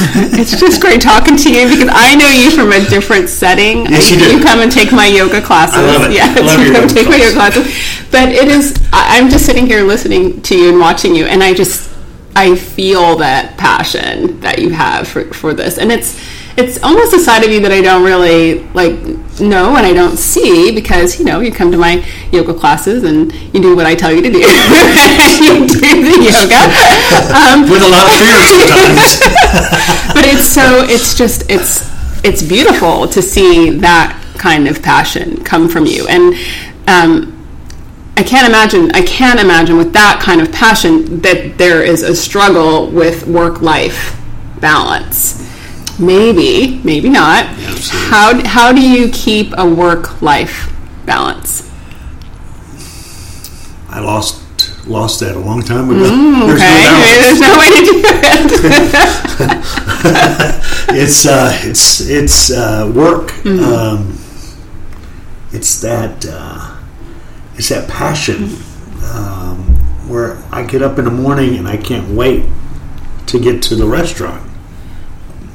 it's 0.38 0.60
just 0.60 0.80
great 0.80 1.00
talking 1.00 1.36
to 1.36 1.52
you 1.52 1.68
because 1.68 1.88
I 1.92 2.14
know 2.14 2.28
you 2.28 2.50
from 2.52 2.70
a 2.72 2.88
different 2.88 3.28
setting. 3.28 3.84
Yes, 3.86 4.10
you 4.10 4.18
do. 4.18 4.42
come 4.42 4.60
and 4.60 4.70
take 4.70 4.92
my 4.92 5.06
yoga 5.06 5.42
classes. 5.42 5.76
I 5.76 5.86
love 5.86 6.10
it. 6.10 6.12
Yes, 6.12 6.38
I 6.38 6.40
love 6.40 6.66
you 6.66 6.72
come 6.72 6.88
take 6.88 7.08
my 7.08 7.16
yoga 7.16 7.34
classes. 7.34 8.08
But 8.10 8.28
it 8.28 8.48
is. 8.48 8.78
I'm 8.92 9.28
just 9.28 9.44
sitting 9.44 9.66
here 9.66 9.82
listening 9.82 10.40
to 10.42 10.56
you 10.56 10.70
and 10.70 10.78
watching 10.78 11.16
you, 11.16 11.26
and 11.26 11.42
I 11.42 11.52
just 11.52 11.90
I 12.38 12.54
feel 12.54 13.16
that 13.16 13.56
passion 13.58 14.38
that 14.42 14.60
you 14.60 14.70
have 14.70 15.08
for, 15.08 15.24
for 15.34 15.52
this, 15.52 15.76
and 15.76 15.90
it's 15.90 16.14
it's 16.56 16.80
almost 16.84 17.12
a 17.12 17.18
side 17.18 17.42
of 17.42 17.50
you 17.50 17.60
that 17.62 17.72
I 17.72 17.80
don't 17.80 18.04
really 18.04 18.62
like 18.74 18.94
know 19.40 19.74
and 19.74 19.84
I 19.84 19.92
don't 19.92 20.16
see 20.16 20.72
because 20.72 21.18
you 21.18 21.24
know 21.24 21.40
you 21.40 21.50
come 21.50 21.72
to 21.72 21.78
my 21.78 22.04
yoga 22.30 22.54
classes 22.54 23.02
and 23.02 23.32
you 23.52 23.60
do 23.60 23.74
what 23.74 23.86
I 23.86 23.96
tell 23.96 24.12
you 24.12 24.22
to 24.22 24.30
do. 24.30 24.38
you 24.38 25.66
do 25.66 25.78
the 25.82 26.18
yoga, 26.30 26.62
Um, 27.34 27.62
With 27.70 27.82
a 27.82 27.90
lot 27.90 28.06
of 28.06 28.14
fear 28.22 28.38
sometimes. 28.46 29.18
but 30.14 30.24
it's 30.24 30.46
so 30.46 30.84
it's 30.88 31.18
just 31.18 31.50
it's 31.50 31.90
it's 32.24 32.42
beautiful 32.44 33.08
to 33.08 33.20
see 33.20 33.70
that 33.80 34.14
kind 34.38 34.68
of 34.68 34.80
passion 34.80 35.42
come 35.42 35.68
from 35.68 35.86
you 35.86 36.06
and 36.06 36.34
um, 36.86 37.37
I 38.18 38.22
can't 38.24 38.48
imagine 38.48 38.90
I 38.90 39.02
can't 39.02 39.38
imagine 39.38 39.76
with 39.76 39.92
that 39.92 40.20
kind 40.20 40.40
of 40.40 40.50
passion 40.50 41.20
that 41.20 41.56
there 41.56 41.84
is 41.84 42.02
a 42.02 42.16
struggle 42.16 42.90
with 42.90 43.28
work 43.28 43.62
life 43.62 44.20
balance 44.60 45.38
maybe 46.00 46.80
maybe 46.82 47.08
not 47.08 47.44
absolutely. 47.44 48.08
how 48.10 48.44
how 48.44 48.72
do 48.72 48.80
you 48.80 49.08
keep 49.10 49.54
a 49.56 49.64
work 49.64 50.20
life 50.20 50.68
balance 51.06 51.70
I 53.88 54.00
lost 54.00 54.42
lost 54.88 55.20
that 55.20 55.36
a 55.36 55.38
long 55.38 55.62
time 55.62 55.88
ago. 55.88 56.02
Mm, 56.02 56.54
okay 56.54 56.82
There's 57.20 57.38
no 57.38 57.46
balance. 57.46 57.50
there's 57.50 57.50
no 57.50 57.58
way 57.58 57.70
to 57.70 57.82
do 57.86 58.02
it 58.04 58.18
it's 61.04 61.24
uh, 61.24 61.52
it's 61.62 62.00
it's 62.00 62.50
uh, 62.50 62.90
work. 62.94 63.30
Mm-hmm. 63.44 63.64
Um, 63.64 64.18
it's 65.52 65.80
that 65.82 66.26
uh, 66.28 66.67
it's 67.58 67.70
that 67.70 67.88
passion 67.88 68.44
um, 69.12 69.58
where 70.08 70.38
I 70.52 70.62
get 70.62 70.80
up 70.80 70.96
in 70.98 71.04
the 71.04 71.10
morning 71.10 71.56
and 71.56 71.66
I 71.66 71.76
can't 71.76 72.08
wait 72.14 72.46
to 73.26 73.40
get 73.40 73.62
to 73.64 73.74
the 73.74 73.86
restaurant. 73.86 74.48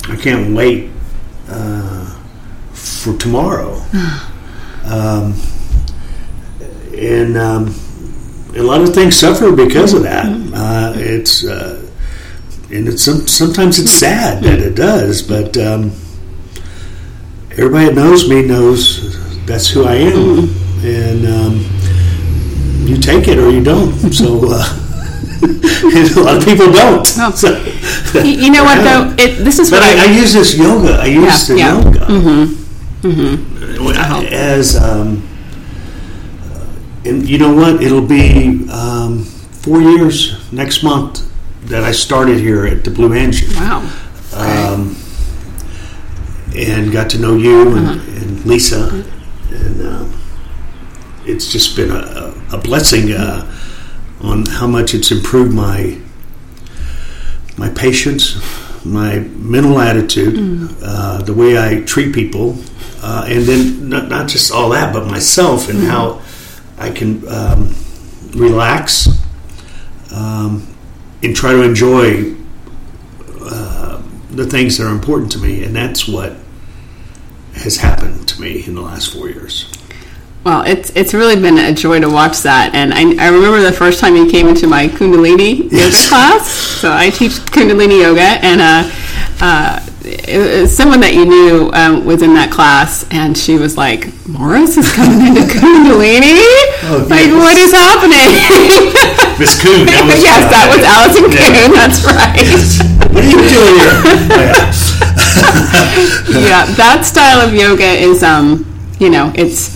I 0.10 0.18
can't 0.18 0.54
wait 0.54 0.92
uh, 1.48 2.06
for 2.74 3.18
tomorrow. 3.18 3.76
um, 4.84 5.34
and 6.94 7.38
um, 7.38 7.74
a 8.56 8.62
lot 8.62 8.82
of 8.82 8.94
things 8.94 9.16
suffer 9.16 9.54
because 9.54 9.94
of 9.94 10.04
that. 10.04 10.26
Uh, 10.54 10.94
it's 10.98 11.46
uh, 11.46 11.90
and 12.70 12.88
it's 12.90 13.04
some, 13.04 13.28
sometimes 13.28 13.80
it's 13.80 13.92
sad 13.92 14.44
that 14.44 14.60
it 14.60 14.76
does, 14.76 15.22
but 15.22 15.56
um, 15.58 15.92
everybody 17.52 17.86
that 17.86 17.96
knows 17.96 18.28
me 18.30 18.46
knows 18.46 19.46
that's 19.46 19.70
who 19.70 19.86
I 19.86 19.96
am, 19.96 20.50
and 20.84 21.28
um, 21.28 21.83
you 22.94 23.02
take 23.02 23.28
it 23.28 23.38
or 23.38 23.50
you 23.50 23.64
don't. 23.64 23.92
So. 24.14 24.40
Uh, 24.50 24.80
a 25.44 26.22
lot 26.24 26.38
of 26.38 26.46
people 26.46 26.72
don't. 26.72 27.06
Oh. 27.20 27.32
So, 27.36 27.50
you, 28.24 28.50
know 28.50 28.64
what 28.64 28.82
though 28.82 29.14
it, 29.24 29.44
this 29.44 29.60
is 29.60 29.70
but 29.70 29.82
what 29.82 29.98
I, 30.00 30.04
I 30.08 30.12
use 30.16 30.32
this 30.32 30.58
yoga. 30.58 30.94
I 31.02 31.06
use 31.08 31.50
Yeah, 31.50 31.56
the 31.56 31.60
yeah. 31.60 31.82
yoga 31.84 32.00
Mm-hmm. 33.04 34.34
as, 34.34 34.78
um, 34.82 35.28
and 37.04 37.28
you 37.28 37.38
know 37.38 37.54
what? 37.54 37.84
It'll 37.84 38.06
be 38.08 38.66
um, 38.72 39.24
four 39.24 39.82
years 39.82 40.52
next 40.54 40.84
month 40.84 41.30
that 41.66 41.84
I 41.84 41.92
started 41.92 42.40
here 42.40 42.66
at 42.66 42.86
the 42.86 42.92
Blue 42.92 43.12
Engine, 43.14 43.54
wow 43.56 43.80
um, 44.36 44.96
and 46.56 46.92
got 46.92 47.10
to 47.12 47.20
know 47.20 47.36
you 47.36 47.76
and, 47.76 47.88
Uh-huh. 47.90 48.22
and 48.22 48.46
Lisa, 48.46 48.90
um, 48.90 49.04
it's 51.26 51.52
just 51.52 51.76
been 51.76 51.92
a, 51.92 52.34
a 52.54 52.58
blessing 52.58 53.12
uh, 53.12 53.50
on 54.22 54.46
how 54.46 54.68
much 54.68 54.94
it's 54.94 55.12
improved 55.12 55.54
my 55.54 56.00
my 57.58 57.70
patience, 57.70 58.42
my 58.84 59.20
mental 59.20 59.80
attitude, 59.80 60.36
uh, 60.82 61.22
the 61.22 61.34
way 61.34 61.58
I 61.58 61.82
treat 61.82 62.14
people, 62.16 62.58
uh, 63.04 63.26
and 63.28 63.44
then 63.44 63.90
not, 63.90 64.10
not 64.10 64.28
just 64.28 64.52
all 64.52 64.70
that, 64.70 64.92
but 64.92 65.06
myself 65.06 65.70
and 65.70 65.84
how 65.84 66.22
I 66.80 66.90
can 66.90 67.28
um, 67.28 67.76
relax 68.34 69.08
um, 70.12 70.68
and 71.22 71.36
try 71.36 71.52
to 71.52 71.62
enjoy 71.62 72.34
uh, 73.42 74.02
the 74.32 74.48
things 74.48 74.78
that 74.80 74.88
are 74.88 74.94
important 74.94 75.32
to 75.34 75.38
me, 75.38 75.64
and 75.64 75.76
that's 75.76 76.08
what 76.08 76.36
has 77.54 77.78
happened 77.78 78.28
to 78.30 78.42
me 78.42 78.66
in 78.66 78.74
the 78.74 78.82
last 78.82 79.14
four 79.14 79.30
years. 79.30 79.72
Well, 80.44 80.64
it's 80.68 80.90
it's 80.94 81.14
really 81.14 81.38
been 81.40 81.58
a 81.58 81.72
joy 81.74 82.02
to 82.02 82.10
watch 82.10 82.40
that, 82.44 82.76
and 82.76 82.94
I, 82.94 83.16
I 83.16 83.30
remember 83.30 83.62
the 83.62 83.72
first 83.72 84.02
time 84.02 84.18
you 84.18 84.30
came 84.30 84.50
into 84.50 84.68
my 84.68 84.90
Kundalini 84.90 85.72
Yes. 85.72 86.04
yoga 86.04 86.10
class. 86.10 86.52
So 86.84 86.92
I 86.92 87.10
teach 87.12 87.40
Kundalini 87.56 88.02
yoga, 88.04 88.44
and 88.44 88.60
uh, 88.60 88.84
uh, 89.40 89.80
it, 90.04 90.68
someone 90.68 91.00
that 91.00 91.14
you 91.16 91.24
knew 91.24 91.72
um, 91.72 92.04
was 92.04 92.22
in 92.22 92.34
that 92.36 92.52
class, 92.52 93.08
and 93.10 93.38
she 93.38 93.56
was 93.56 93.78
like, 93.78 94.12
"Morris 94.28 94.76
is 94.76 94.92
coming 94.92 95.28
into 95.32 95.42
Kundalini. 95.48 96.36
Oh, 96.92 97.08
like, 97.08 97.32
yes. 97.32 97.40
what 97.40 97.56
is 97.56 97.72
happening?" 97.72 98.28
Miss 99.40 99.56
Kuhn, 99.64 99.88
that 99.88 100.04
was 100.04 100.20
yes, 100.28 100.44
that 100.52 100.68
was 100.68 100.84
Allison 100.84 101.32
Yeah. 101.32 101.56
Kuhn. 101.56 101.72
That's 101.72 102.04
right. 102.04 102.44
What 103.16 103.24
are 103.24 103.32
you 103.32 103.40
doing 103.48 103.76
here? 103.80 103.96
Oh, 104.28 104.44
yeah. 106.36 106.44
yeah, 106.44 106.68
that 106.76 107.08
style 107.08 107.40
of 107.48 107.56
yoga 107.56 107.88
is, 107.96 108.24
um, 108.24 108.68
you 109.00 109.10
know, 109.10 109.32
it's 109.36 109.72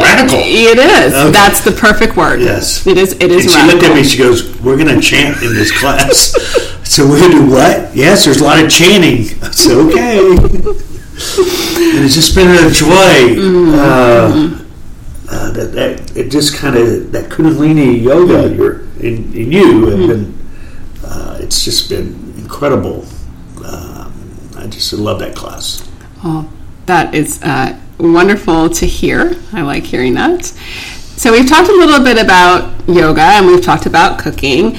Radical. 0.00 0.38
It 0.40 0.78
is. 0.78 1.12
Okay. 1.14 1.30
That's 1.32 1.60
the 1.64 1.72
perfect 1.72 2.16
word. 2.16 2.40
Yes. 2.40 2.86
it 2.86 2.96
is. 2.96 3.12
It 3.12 3.30
is. 3.30 3.44
And 3.44 3.50
she 3.50 3.56
radical. 3.58 3.74
looked 3.80 3.84
at 3.90 3.94
me. 3.96 4.04
She 4.04 4.18
goes, 4.18 4.58
"We're 4.60 4.76
going 4.76 4.94
to 4.94 5.00
chant 5.00 5.42
in 5.42 5.54
this 5.54 5.70
class." 5.76 6.32
so 6.88 7.06
we're 7.08 7.18
going 7.20 7.32
to 7.32 7.38
do 7.38 7.50
what? 7.50 7.94
Yes, 7.94 8.24
there's 8.24 8.40
a 8.40 8.44
lot 8.44 8.62
of 8.62 8.70
chanting. 8.70 9.42
I 9.42 9.50
said, 9.50 9.76
"Okay." 9.76 10.18
and 11.22 12.04
it's 12.04 12.14
just 12.14 12.34
been 12.34 12.48
a 12.50 12.70
joy. 12.70 13.36
Mm-hmm. 13.36 13.74
Uh, 13.74 14.58
uh, 15.34 15.50
that, 15.52 15.72
that 15.72 16.16
it 16.16 16.30
just 16.30 16.56
kind 16.56 16.76
of 16.76 17.10
that 17.12 17.30
Kundalini 17.30 18.02
yoga 18.02 18.54
you're 18.54 18.80
in, 19.00 19.32
in 19.34 19.52
you 19.52 19.86
have 19.86 19.98
Mm-hmm. 19.98 20.08
been. 20.08 20.38
Uh, 21.04 21.38
it's 21.40 21.64
just 21.64 21.88
been 21.88 22.34
incredible. 22.38 23.04
Um, 23.64 24.12
I 24.56 24.66
just 24.68 24.92
love 24.92 25.18
that 25.20 25.34
class. 25.34 25.88
Oh, 26.24 26.48
that 26.86 27.14
is 27.14 27.42
uh, 27.42 27.78
wonderful 27.98 28.70
to 28.70 28.86
hear. 28.86 29.36
I 29.52 29.62
like 29.62 29.84
hearing 29.84 30.14
that. 30.14 30.44
So 30.44 31.30
we've 31.32 31.48
talked 31.48 31.68
a 31.68 31.72
little 31.72 32.02
bit 32.02 32.18
about 32.18 32.88
yoga 32.88 33.22
and 33.22 33.46
we've 33.46 33.62
talked 33.62 33.86
about 33.86 34.18
cooking. 34.18 34.78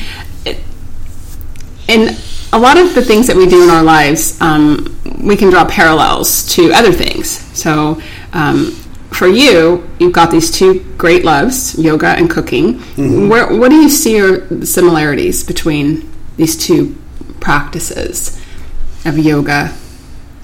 And 1.88 2.18
a 2.52 2.60
lot 2.60 2.78
of 2.78 2.96
the 2.96 3.04
things 3.04 3.28
that 3.28 3.36
we 3.36 3.48
do 3.48 3.64
in 3.64 3.70
our 3.70 3.84
lives, 3.84 4.40
um, 4.42 5.00
we 5.22 5.36
can 5.36 5.50
draw 5.50 5.66
parallels 5.66 6.46
to 6.56 6.72
other 6.74 6.92
things. 6.92 7.30
So 7.58 8.02
um, 8.34 8.72
for 9.12 9.28
you, 9.28 9.88
you've 10.00 10.14
got 10.14 10.32
these 10.32 10.52
two 10.52 10.84
great 10.98 11.24
loves, 11.24 11.78
yoga 11.78 12.08
and 12.08 12.30
cooking. 12.30 12.80
Where, 13.30 13.48
what 13.56 13.70
do 13.70 13.76
you 13.76 13.90
see 13.90 14.20
are 14.20 14.66
similarities 14.66 15.44
between 15.44 16.12
these 16.38 16.58
two 16.58 16.96
practices 17.40 18.40
of 19.06 19.18
yoga 19.18 19.74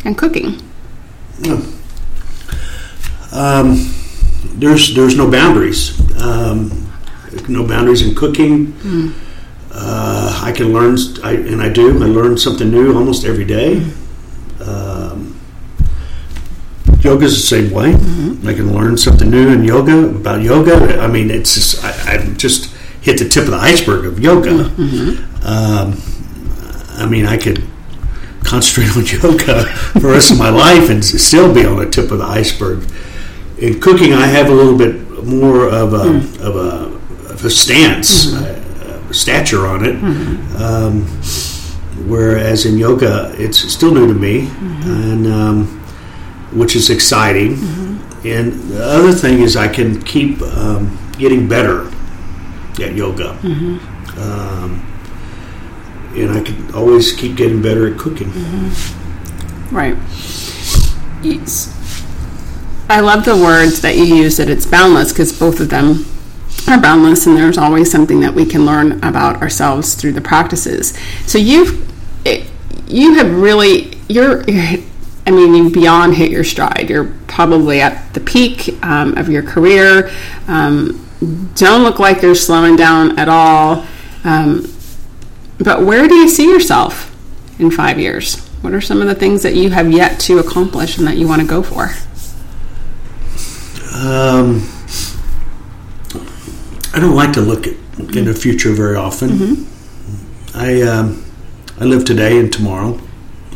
and 0.05 0.17
cooking? 0.17 0.61
Um, 3.31 3.93
there's 4.55 4.95
there's 4.95 5.15
no 5.15 5.29
boundaries. 5.29 5.99
Um, 6.21 6.89
no 7.47 7.65
boundaries 7.67 8.01
in 8.01 8.15
cooking. 8.15 8.73
Uh, 9.71 10.41
I 10.43 10.51
can 10.51 10.73
learn, 10.73 10.97
I, 11.23 11.33
and 11.33 11.61
I 11.61 11.69
do. 11.69 11.89
I 12.03 12.07
learn 12.07 12.37
something 12.37 12.69
new 12.71 12.95
almost 12.97 13.25
every 13.25 13.45
day. 13.45 13.85
Um, 14.61 15.39
is 17.23 17.35
the 17.35 17.47
same 17.47 17.71
way. 17.71 17.93
I 18.45 18.53
can 18.53 18.73
learn 18.73 18.97
something 18.97 19.29
new 19.29 19.49
in 19.49 19.63
yoga 19.63 20.09
about 20.09 20.41
yoga. 20.41 20.99
I 20.99 21.07
mean, 21.07 21.31
it's 21.31 21.53
just 21.55 21.83
I, 21.83 22.13
I've 22.13 22.37
just 22.37 22.73
hit 23.01 23.17
the 23.19 23.27
tip 23.29 23.45
of 23.45 23.51
the 23.51 23.57
iceberg 23.57 24.05
of 24.05 24.19
yoga. 24.19 24.65
Um, 25.45 26.01
I 26.97 27.07
mean, 27.09 27.25
I 27.25 27.37
could 27.37 27.63
concentrate 28.43 28.89
on 28.97 29.05
yoga 29.05 29.65
for 29.93 29.99
the 29.99 30.07
rest 30.07 30.31
of 30.31 30.37
my 30.37 30.49
life 30.49 30.89
and 30.89 31.03
still 31.03 31.53
be 31.53 31.65
on 31.65 31.77
the 31.77 31.89
tip 31.89 32.11
of 32.11 32.19
the 32.19 32.25
iceberg. 32.25 32.83
In 33.61 33.79
cooking, 33.81 34.13
I 34.13 34.25
have 34.27 34.49
a 34.49 34.53
little 34.53 34.77
bit 34.77 35.25
more 35.25 35.67
of 35.67 35.93
a 35.93 36.17
of 36.45 36.55
a, 36.55 37.31
of 37.31 37.43
a 37.45 37.49
stance, 37.49 38.33
uh, 38.33 39.11
stature 39.11 39.67
on 39.67 39.83
it. 39.85 39.95
Um, 40.61 41.03
whereas 42.07 42.65
in 42.65 42.77
yoga, 42.77 43.33
it's 43.37 43.59
still 43.59 43.93
new 43.93 44.07
to 44.07 44.13
me, 44.13 44.49
and 44.85 45.27
um, 45.27 45.65
which 46.53 46.75
is 46.75 46.89
exciting. 46.89 47.53
And 48.25 48.53
the 48.71 48.83
other 48.85 49.11
thing 49.13 49.39
is, 49.41 49.55
I 49.55 49.67
can 49.67 50.01
keep 50.03 50.41
um, 50.41 50.97
getting 51.17 51.47
better 51.47 51.89
at 52.81 52.93
yoga. 52.95 53.31
Um, 54.17 54.85
and 56.15 56.31
I 56.31 56.41
can 56.41 56.73
always 56.73 57.13
keep 57.13 57.35
getting 57.37 57.61
better 57.61 57.91
at 57.93 57.97
cooking. 57.99 58.31
Right. 59.71 59.95
Yes. 61.21 61.75
I 62.89 63.01
love 63.01 63.23
the 63.23 63.35
words 63.35 63.81
that 63.81 63.97
you 63.97 64.03
use 64.03 64.37
that 64.37 64.49
it's 64.49 64.65
boundless 64.65 65.13
because 65.13 65.37
both 65.37 65.59
of 65.59 65.69
them 65.69 66.05
are 66.67 66.81
boundless 66.81 67.27
and 67.27 67.37
there's 67.37 67.57
always 67.57 67.91
something 67.91 68.19
that 68.21 68.33
we 68.33 68.47
can 68.47 68.65
learn 68.65 68.93
about 69.03 69.43
ourselves 69.43 69.93
through 69.93 70.13
the 70.13 70.21
practices. 70.21 70.97
So 71.27 71.37
you've 71.37 71.87
it, 72.25 72.49
you 72.87 73.13
have 73.13 73.31
really 73.31 73.95
you're 74.07 74.43
I 75.27 75.31
mean 75.31 75.53
you 75.53 75.69
beyond 75.69 76.15
hit 76.15 76.31
your 76.31 76.43
stride. 76.43 76.89
You're 76.89 77.13
probably 77.27 77.79
at 77.79 78.11
the 78.15 78.21
peak 78.21 78.83
um, 78.83 79.15
of 79.19 79.29
your 79.29 79.43
career. 79.43 80.09
Um, 80.47 81.05
don't 81.53 81.83
look 81.83 81.99
like 81.99 82.23
you're 82.23 82.33
slowing 82.33 82.75
down 82.75 83.19
at 83.19 83.29
all. 83.29 83.85
Um, 84.23 84.73
But 85.59 85.85
where 85.85 86.07
do 86.07 86.15
you 86.15 86.27
see 86.27 86.49
yourself 86.49 87.15
in 87.59 87.69
five 87.69 87.99
years? 87.99 88.39
What 88.61 88.73
are 88.73 88.81
some 88.81 89.01
of 89.01 89.07
the 89.07 89.15
things 89.15 89.43
that 89.43 89.53
you 89.53 89.69
have 89.69 89.91
yet 89.91 90.19
to 90.21 90.39
accomplish 90.39 90.97
and 90.97 91.05
that 91.05 91.17
you 91.17 91.27
want 91.27 91.41
to 91.41 91.47
go 91.47 91.61
for? 91.61 91.91
Um, 93.99 94.65
I 96.93 96.99
don't 97.01 97.15
like 97.15 97.33
to 97.33 97.41
look 97.41 97.67
at 97.67 97.73
in 98.15 98.25
the 98.25 98.33
future 98.33 98.71
very 98.71 98.95
often. 98.95 99.29
Mm-hmm. 99.29 100.57
I 100.57 100.81
um, 100.83 101.25
I 101.81 101.83
live 101.83 102.05
today 102.05 102.39
and 102.39 102.51
tomorrow. 102.51 102.97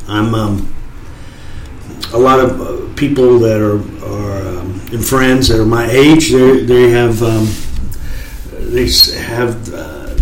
I'm 0.09 0.35
um, 0.35 0.75
a 2.13 2.17
lot 2.17 2.41
of 2.41 2.59
uh, 2.59 2.93
people 2.95 3.39
that 3.39 3.62
are, 3.62 3.79
are 4.05 4.59
um, 4.59 4.81
and 4.91 5.05
friends 5.05 5.47
that 5.47 5.62
are 5.62 5.65
my 5.65 5.89
age. 5.89 6.31
They 6.31 6.65
they 6.65 6.89
have 6.89 7.23
um, 7.23 7.47
they 8.51 8.89
have 9.21 9.73
uh, 9.73 10.13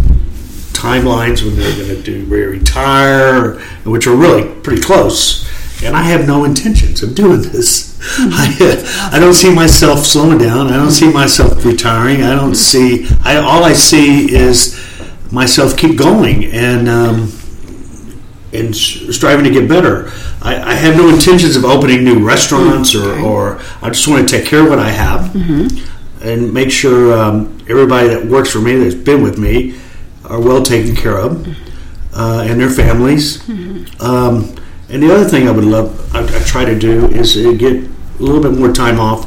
timelines 0.74 1.44
when 1.44 1.56
they're 1.56 1.76
going 1.76 1.96
to 1.96 2.02
do 2.04 2.26
retire, 2.28 3.60
which 3.86 4.06
are 4.06 4.16
really 4.16 4.54
pretty 4.62 4.84
close. 4.84 5.51
And 5.84 5.96
I 5.96 6.04
have 6.04 6.28
no 6.28 6.46
intentions 6.46 7.02
of 7.02 7.16
doing 7.16 7.42
this. 7.42 7.98
I, 8.02 9.12
I 9.14 9.20
don't 9.20 9.34
see 9.34 9.54
myself 9.54 10.00
slowing 10.00 10.38
down. 10.38 10.68
I 10.68 10.78
don't 10.78 10.92
see 10.92 11.12
myself 11.12 11.64
retiring. 11.66 12.24
I 12.24 12.36
don't 12.36 12.56
see. 12.56 13.08
I, 13.24 13.38
all 13.38 13.64
I 13.64 13.74
see 13.74 14.34
is 14.34 14.80
myself 15.32 15.78
keep 15.78 15.98
going 15.98 16.46
and 16.46 16.90
um, 16.90 17.32
and 18.54 18.76
striving 18.76 19.46
to 19.46 19.52
get 19.52 19.68
better. 19.70 20.12
I, 20.42 20.72
I, 20.72 20.74
have 20.74 20.98
no 20.98 21.10
intentions 21.10 21.56
of 21.56 21.64
opening 21.64 22.04
new 22.04 22.26
restaurants 22.26 22.94
or, 22.94 23.18
or 23.20 23.62
I 23.82 23.90
just 23.90 24.08
want 24.08 24.28
to 24.28 24.38
take 24.38 24.46
care 24.46 24.64
of 24.64 24.70
what 24.70 24.80
I 24.80 24.90
have 24.90 25.32
mm-hmm. 25.32 26.28
and 26.28 26.54
make 26.54 26.70
sure 26.70 27.18
um, 27.18 27.58
everybody 27.70 28.10
that 28.10 28.26
works 28.26 28.52
for 28.52 28.60
me 28.60 28.76
that's 28.76 28.96
been 28.96 29.24
with 29.24 29.38
me 29.38 29.80
are 30.26 30.40
well 30.40 30.62
taken 30.62 30.96
care 30.96 31.18
of 31.18 31.48
uh, 32.14 32.46
and 32.46 32.60
their 32.60 32.70
families. 32.70 33.42
Mm-hmm. 33.44 34.02
Um, 34.02 34.56
and 34.92 35.02
the 35.02 35.14
other 35.14 35.26
thing 35.26 35.48
I 35.48 35.52
would 35.52 35.64
love, 35.66 36.16
I, 36.16 36.24
I, 36.24 36.44
try 36.44 36.66
to 36.66 36.78
do 36.78 37.08
is 37.08 37.38
uh, 37.38 37.54
get 37.54 37.76
a 37.76 38.22
little 38.22 38.42
bit 38.42 38.60
more 38.60 38.72
time 38.74 39.00
off 39.00 39.26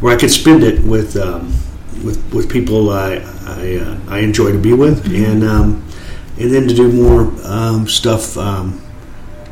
where 0.00 0.14
I 0.14 0.18
could 0.18 0.30
spend 0.30 0.62
it 0.62 0.82
with 0.84 1.16
um, 1.16 1.54
with, 2.04 2.22
with 2.32 2.50
people 2.50 2.90
I 2.90 3.14
I, 3.46 3.76
uh, 3.76 3.98
I, 4.08 4.18
enjoy 4.20 4.52
to 4.52 4.58
be 4.58 4.72
with, 4.74 5.04
mm-hmm. 5.04 5.24
and 5.24 5.44
um, 5.44 5.88
and 6.38 6.52
then 6.52 6.68
to 6.68 6.74
do 6.74 6.92
more 6.92 7.32
um, 7.44 7.88
stuff 7.88 8.36
um, 8.36 8.80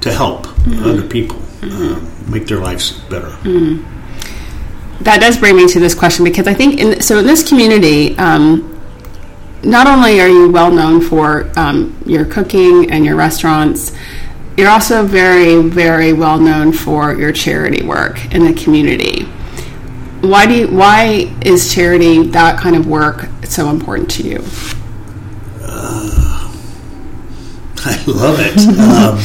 to 0.03 0.13
help 0.13 0.47
mm-hmm. 0.47 0.85
other 0.85 1.07
people 1.09 1.39
mm-hmm. 1.39 1.95
uh, 1.95 2.31
make 2.31 2.47
their 2.47 2.61
lives 2.61 2.93
better. 3.09 3.31
Mm-hmm. 3.43 5.03
That 5.03 5.21
does 5.21 5.39
bring 5.39 5.57
me 5.57 5.67
to 5.69 5.81
this 5.81 5.95
question 5.95 6.25
because 6.25 6.47
I 6.47 6.55
think 6.55 6.79
in, 6.79 7.01
so. 7.01 7.19
In 7.19 7.27
this 7.27 7.47
community, 7.49 8.17
um, 8.19 8.71
not 9.63 9.87
only 9.87 10.21
are 10.21 10.29
you 10.29 10.51
well 10.51 10.71
known 10.71 11.01
for 11.01 11.51
um, 11.59 11.97
your 12.05 12.25
cooking 12.27 12.91
and 12.91 13.05
your 13.05 13.17
restaurants 13.17 13.93
you're 14.57 14.69
also 14.69 15.05
very, 15.05 15.61
very 15.63 16.13
well 16.13 16.39
known 16.39 16.73
for 16.73 17.15
your 17.15 17.33
charity 17.33 17.85
work 17.85 18.33
in 18.33 18.45
the 18.45 18.53
community. 18.55 19.25
Why 20.21 20.47
do 20.47 20.55
you, 20.55 20.69
why 20.69 21.35
is 21.45 21.75
charity 21.75 22.29
that 22.29 22.59
kind 22.61 22.77
of 22.77 22.87
work 22.87 23.29
so 23.45 23.69
important 23.69 24.11
to 24.13 24.23
you? 24.23 24.45
Uh, 25.61 26.55
I 27.85 28.05
love 28.07 28.39
it. 28.39 28.59
um, 28.79 29.19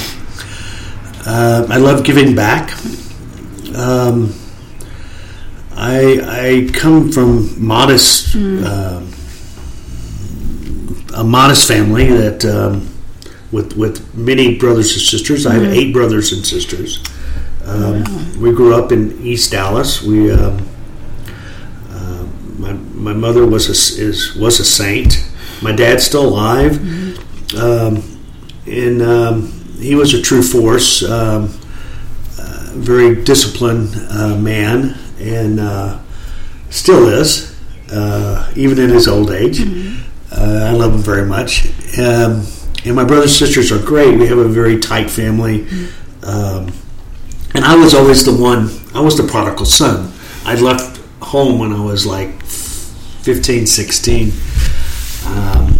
uh, 1.25 1.67
I 1.69 1.77
love 1.77 2.03
giving 2.03 2.36
back. 2.36 2.74
Um, 3.75 4.33
I 5.75 6.19
I 6.25 6.69
come 6.74 7.12
from 7.12 7.65
modest 7.65 8.36
mm. 8.36 8.63
uh, 8.65 9.01
a 11.15 11.24
modest 11.24 11.67
family 11.67 12.07
that. 12.07 12.43
Um, 12.45 12.89
with 13.51 13.75
with 13.75 14.15
many 14.15 14.58
brothers 14.58 14.94
and 14.94 15.01
sisters. 15.01 15.46
Mm-hmm. 15.46 15.51
I 15.51 15.53
have 15.56 15.63
mm-hmm. 15.63 15.79
eight 15.79 15.93
brothers 15.93 16.32
and 16.32 16.45
sisters. 16.45 17.04
Um, 17.65 18.04
wow. 18.04 18.41
We 18.41 18.52
grew 18.52 18.76
up 18.76 18.91
in 18.91 19.19
East 19.21 19.52
Dallas. 19.52 20.02
We 20.02 20.32
um, 20.32 20.67
uh, 21.89 22.28
my 22.58 22.73
my 22.73 23.13
mother 23.13 23.45
was 23.45 23.67
a, 23.67 24.02
is 24.02 24.36
was 24.36 24.60
a 24.60 24.65
saint. 24.65 25.26
My 25.62 25.71
dad's 25.71 26.04
still 26.04 26.26
alive, 26.28 26.73
mm-hmm. 26.73 27.58
um, 27.58 28.19
and 28.65 29.02
um, 29.02 29.52
he 29.80 29.95
was 29.95 30.13
a 30.13 30.21
true 30.21 30.41
force. 30.41 31.04
Um, 31.04 31.50
uh, 32.39 32.71
very 32.76 33.23
disciplined 33.23 33.95
uh, 34.10 34.38
man, 34.38 34.97
and 35.19 35.60
uh, 35.60 36.00
still 36.69 37.10
is, 37.10 37.60
uh, 37.91 38.52
even 38.56 38.80
in 38.80 38.89
his 38.89 39.08
old 39.08 39.32
age. 39.32 39.60
Mm-hmm. 39.60 40.06
Uh, 40.32 40.69
I 40.69 40.71
love 40.71 40.93
him 40.93 41.02
very 41.02 41.26
much. 41.26 41.65
Um, 41.97 42.45
and 42.86 42.96
my 42.96 43.04
brothers 43.04 43.32
and 43.32 43.48
sisters 43.48 43.72
are 43.72 43.84
great. 43.86 44.18
We 44.18 44.28
have 44.28 44.38
a 44.38 44.48
very 44.48 44.80
tight 44.80 45.10
family. 45.10 45.68
Um, 46.24 46.72
and 47.54 47.65
I 47.65 47.76
was 47.76 47.94
always 47.94 48.26
the 48.26 48.36
one, 48.36 48.70
I 48.94 49.02
was 49.02 49.18
the 49.18 49.28
prodigal 49.28 49.65
son. 49.65 50.12
I 50.46 50.56
left 50.56 51.02
home 51.22 51.60
when 51.60 51.74
I 51.74 51.84
was 51.84 52.06
like 52.06 52.42
15, 52.44 53.65
16, 53.65 54.32
um, 55.26 55.78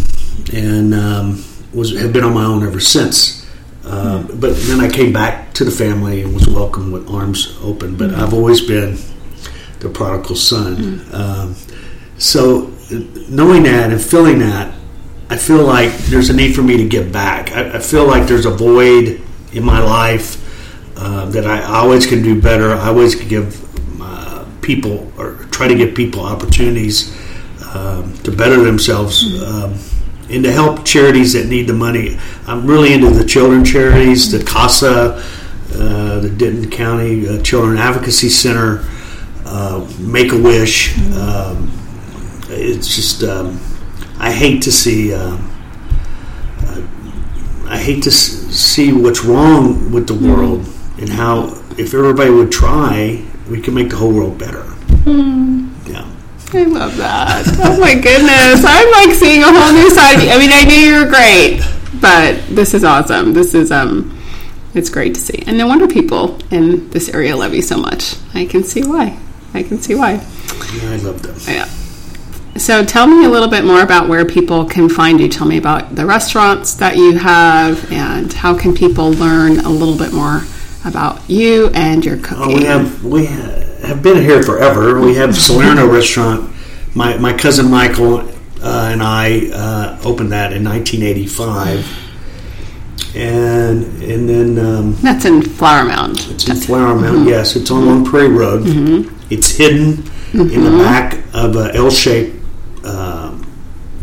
and 0.52 0.94
um, 0.94 1.44
was 1.72 1.98
have 1.98 2.12
been 2.12 2.24
on 2.24 2.34
my 2.34 2.44
own 2.44 2.66
ever 2.66 2.80
since. 2.80 3.46
Uh, 3.84 4.22
but 4.34 4.56
then 4.56 4.80
I 4.80 4.88
came 4.88 5.12
back 5.12 5.52
to 5.54 5.64
the 5.64 5.70
family 5.70 6.22
and 6.22 6.34
was 6.34 6.48
welcomed 6.48 6.92
with 6.92 7.08
arms 7.08 7.56
open. 7.62 7.96
But 7.96 8.10
mm-hmm. 8.10 8.20
I've 8.20 8.34
always 8.34 8.60
been 8.60 8.98
the 9.80 9.88
prodigal 9.88 10.36
son. 10.36 10.76
Mm-hmm. 10.76 11.14
Um, 11.14 11.54
so 12.18 12.70
knowing 13.28 13.62
that 13.64 13.90
and 13.90 14.00
feeling 14.00 14.40
that, 14.40 14.74
I 15.30 15.36
feel 15.36 15.64
like 15.64 15.92
there's 15.92 16.28
a 16.28 16.34
need 16.34 16.56
for 16.56 16.62
me 16.62 16.76
to 16.78 16.88
give 16.88 17.12
back. 17.12 17.52
I, 17.52 17.76
I 17.76 17.78
feel 17.78 18.04
like 18.04 18.26
there's 18.26 18.46
a 18.46 18.50
void 18.50 19.22
in 19.52 19.64
my 19.64 19.80
life 19.80 20.36
uh, 20.98 21.26
that 21.26 21.46
I 21.46 21.62
always 21.62 22.04
can 22.04 22.20
do 22.20 22.42
better. 22.42 22.72
I 22.72 22.88
always 22.88 23.14
can 23.14 23.28
give 23.28 24.02
uh, 24.02 24.44
people 24.60 25.12
or 25.16 25.34
try 25.52 25.68
to 25.68 25.76
give 25.76 25.94
people 25.94 26.22
opportunities 26.22 27.16
um, 27.72 28.12
to 28.24 28.32
better 28.32 28.64
themselves 28.64 29.40
um, 29.44 29.78
and 30.28 30.42
to 30.42 30.50
help 30.50 30.84
charities 30.84 31.32
that 31.34 31.46
need 31.46 31.68
the 31.68 31.74
money. 31.74 32.18
I'm 32.48 32.66
really 32.66 32.92
into 32.92 33.10
the 33.10 33.24
children 33.24 33.64
charities, 33.64 34.32
the 34.32 34.44
CASA, 34.44 35.24
uh, 35.74 36.18
the 36.18 36.28
Denton 36.28 36.72
County 36.72 37.28
uh, 37.28 37.40
Children 37.42 37.78
Advocacy 37.78 38.30
Center, 38.30 38.84
uh, 39.46 39.88
Make 40.00 40.32
a 40.32 40.38
Wish. 40.38 40.98
Um, 41.14 41.70
it's 42.48 42.96
just 42.96 43.22
um, 43.22 43.60
I 44.20 44.32
hate 44.32 44.62
to 44.62 44.72
see. 44.72 45.14
Uh, 45.14 45.38
uh, 46.66 46.82
I 47.66 47.78
hate 47.78 48.02
to 48.04 48.10
see 48.10 48.92
what's 48.92 49.24
wrong 49.24 49.90
with 49.90 50.06
the 50.06 50.14
mm. 50.14 50.28
world 50.28 50.66
and 50.98 51.08
how 51.08 51.46
if 51.78 51.94
everybody 51.94 52.30
would 52.30 52.52
try, 52.52 53.24
we 53.48 53.60
could 53.60 53.74
make 53.74 53.90
the 53.90 53.96
whole 53.96 54.12
world 54.12 54.38
better. 54.38 54.62
Mm. 55.04 55.70
Yeah. 55.88 56.06
I 56.52 56.64
love 56.64 56.96
that. 56.98 57.46
oh 57.60 57.80
my 57.80 57.94
goodness. 57.94 58.64
I'm 58.66 58.90
like 58.92 59.16
seeing 59.16 59.42
a 59.42 59.46
whole 59.46 59.72
new 59.72 59.88
side 59.90 60.16
of 60.16 60.22
you. 60.22 60.30
I 60.30 60.38
mean, 60.38 60.50
I 60.52 60.64
knew 60.64 60.74
you 60.74 61.04
were 61.04 61.10
great, 61.10 61.62
but 62.00 62.54
this 62.54 62.74
is 62.74 62.84
awesome. 62.84 63.32
This 63.32 63.54
is 63.54 63.72
um 63.72 64.16
it's 64.74 64.90
great 64.90 65.14
to 65.14 65.20
see. 65.20 65.42
And 65.46 65.56
no 65.56 65.66
wonder 65.66 65.88
people 65.88 66.38
in 66.50 66.90
this 66.90 67.08
area 67.08 67.36
love 67.36 67.54
you 67.54 67.62
so 67.62 67.76
much. 67.76 68.16
I 68.34 68.44
can 68.44 68.64
see 68.64 68.86
why. 68.86 69.18
I 69.54 69.62
can 69.62 69.78
see 69.78 69.94
why. 69.94 70.12
Yeah, 70.74 70.92
I 70.92 70.96
love 70.96 71.22
them. 71.22 71.36
Yeah. 71.48 71.68
So 72.60 72.84
tell 72.84 73.06
me 73.06 73.24
a 73.24 73.28
little 73.30 73.48
bit 73.48 73.64
more 73.64 73.80
about 73.80 74.06
where 74.06 74.26
people 74.26 74.66
can 74.66 74.90
find 74.90 75.18
you. 75.18 75.30
Tell 75.30 75.46
me 75.46 75.56
about 75.56 75.96
the 75.96 76.04
restaurants 76.04 76.74
that 76.74 76.98
you 76.98 77.16
have 77.16 77.90
and 77.90 78.30
how 78.30 78.56
can 78.56 78.74
people 78.74 79.12
learn 79.12 79.60
a 79.60 79.70
little 79.70 79.96
bit 79.96 80.12
more 80.12 80.42
about 80.84 81.28
you 81.28 81.68
and 81.68 82.04
your 82.04 82.18
cooking. 82.18 82.36
Oh, 82.38 82.54
we 82.54 82.64
have 82.64 83.02
we 83.02 83.24
have 83.24 84.02
been 84.02 84.22
here 84.22 84.42
forever. 84.42 85.00
We 85.00 85.14
have 85.14 85.34
Salerno 85.36 85.90
restaurant. 85.90 86.54
My 86.94 87.16
my 87.16 87.32
cousin 87.32 87.70
Michael 87.70 88.28
uh, 88.62 88.90
and 88.92 89.02
I 89.02 89.50
uh, 89.54 89.98
opened 90.04 90.32
that 90.32 90.52
in 90.52 90.62
1985. 90.62 93.16
And 93.16 93.84
and 94.02 94.28
then 94.28 94.58
um, 94.58 94.96
that's 95.00 95.24
in 95.24 95.40
Flower 95.40 95.86
Mound. 95.86 96.18
It's 96.28 96.46
in 96.46 96.56
Flower 96.56 96.94
Mound. 96.94 97.20
Mm-hmm. 97.20 97.28
Yes, 97.28 97.56
it's 97.56 97.70
on 97.70 97.86
Long 97.86 98.04
Prairie 98.04 98.28
Road. 98.28 98.64
Mm-hmm. 98.64 99.32
It's 99.32 99.56
hidden 99.56 99.94
mm-hmm. 99.94 100.40
in 100.40 100.64
the 100.64 100.70
mm-hmm. 100.70 100.78
back 100.78 101.24
of 101.32 101.56
a 101.56 101.74
L-shaped 101.74 102.39
um, 102.84 103.50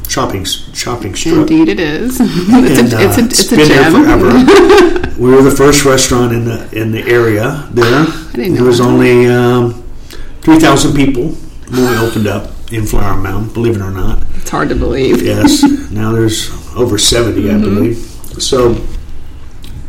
shopping 0.07 0.43
shopping 0.45 1.15
strip. 1.15 1.35
Indeed, 1.35 1.69
it 1.69 1.79
is. 1.79 2.19
it's, 2.21 2.79
and, 2.79 2.93
a, 2.93 3.05
it's, 3.05 3.17
a, 3.17 3.25
it's, 3.25 3.39
it's 3.39 3.49
been 3.49 3.67
there 3.67 3.91
forever. 3.91 4.29
we 5.19 5.31
were 5.31 5.41
the 5.41 5.55
first 5.55 5.85
restaurant 5.85 6.33
in 6.33 6.45
the 6.45 6.69
in 6.79 6.91
the 6.91 7.01
area 7.03 7.67
there. 7.71 8.05
I 8.07 8.31
didn't 8.33 8.53
know 8.53 8.55
there 8.55 8.65
was 8.65 8.81
only 8.81 9.27
um, 9.27 9.83
three 10.41 10.59
thousand 10.59 10.95
people 10.95 11.29
when 11.69 11.89
we 11.89 11.97
opened 11.97 12.27
up 12.27 12.51
in 12.71 12.85
Flower 12.85 13.17
Mound. 13.17 13.53
Believe 13.53 13.75
it 13.75 13.81
or 13.81 13.91
not, 13.91 14.23
it's 14.35 14.49
hard 14.49 14.69
to 14.69 14.75
believe. 14.75 15.21
yes, 15.21 15.63
now 15.91 16.11
there's 16.11 16.49
over 16.75 16.97
70 16.97 17.41
mm-hmm. 17.41 17.55
I 17.55 17.59
believe. 17.59 17.97
So, 18.41 18.85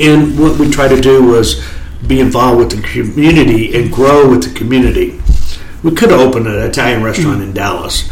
and 0.00 0.38
what 0.38 0.58
we 0.58 0.70
tried 0.70 0.88
to 0.88 1.00
do 1.00 1.22
was 1.22 1.62
be 2.06 2.20
involved 2.20 2.58
with 2.58 2.70
the 2.70 2.88
community 2.88 3.76
and 3.76 3.92
grow 3.92 4.28
with 4.28 4.42
the 4.42 4.58
community. 4.58 5.20
We 5.82 5.94
could 5.94 6.10
have 6.10 6.20
opened 6.20 6.46
an 6.46 6.62
Italian 6.62 7.02
restaurant 7.02 7.38
mm-hmm. 7.38 7.48
in 7.48 7.54
Dallas 7.54 8.08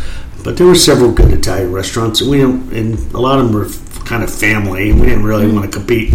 but 0.46 0.56
there 0.56 0.66
were 0.66 0.76
several 0.76 1.10
good 1.10 1.32
Italian 1.32 1.72
restaurants. 1.72 2.20
and 2.20 2.30
We 2.30 2.40
and 2.40 3.12
a 3.12 3.18
lot 3.18 3.40
of 3.40 3.46
them 3.46 3.52
were 3.52 3.68
kind 4.04 4.22
of 4.22 4.32
family. 4.32 4.90
And 4.90 5.00
we 5.00 5.08
didn't 5.08 5.24
really 5.24 5.52
want 5.52 5.64
to 5.64 5.76
compete, 5.76 6.14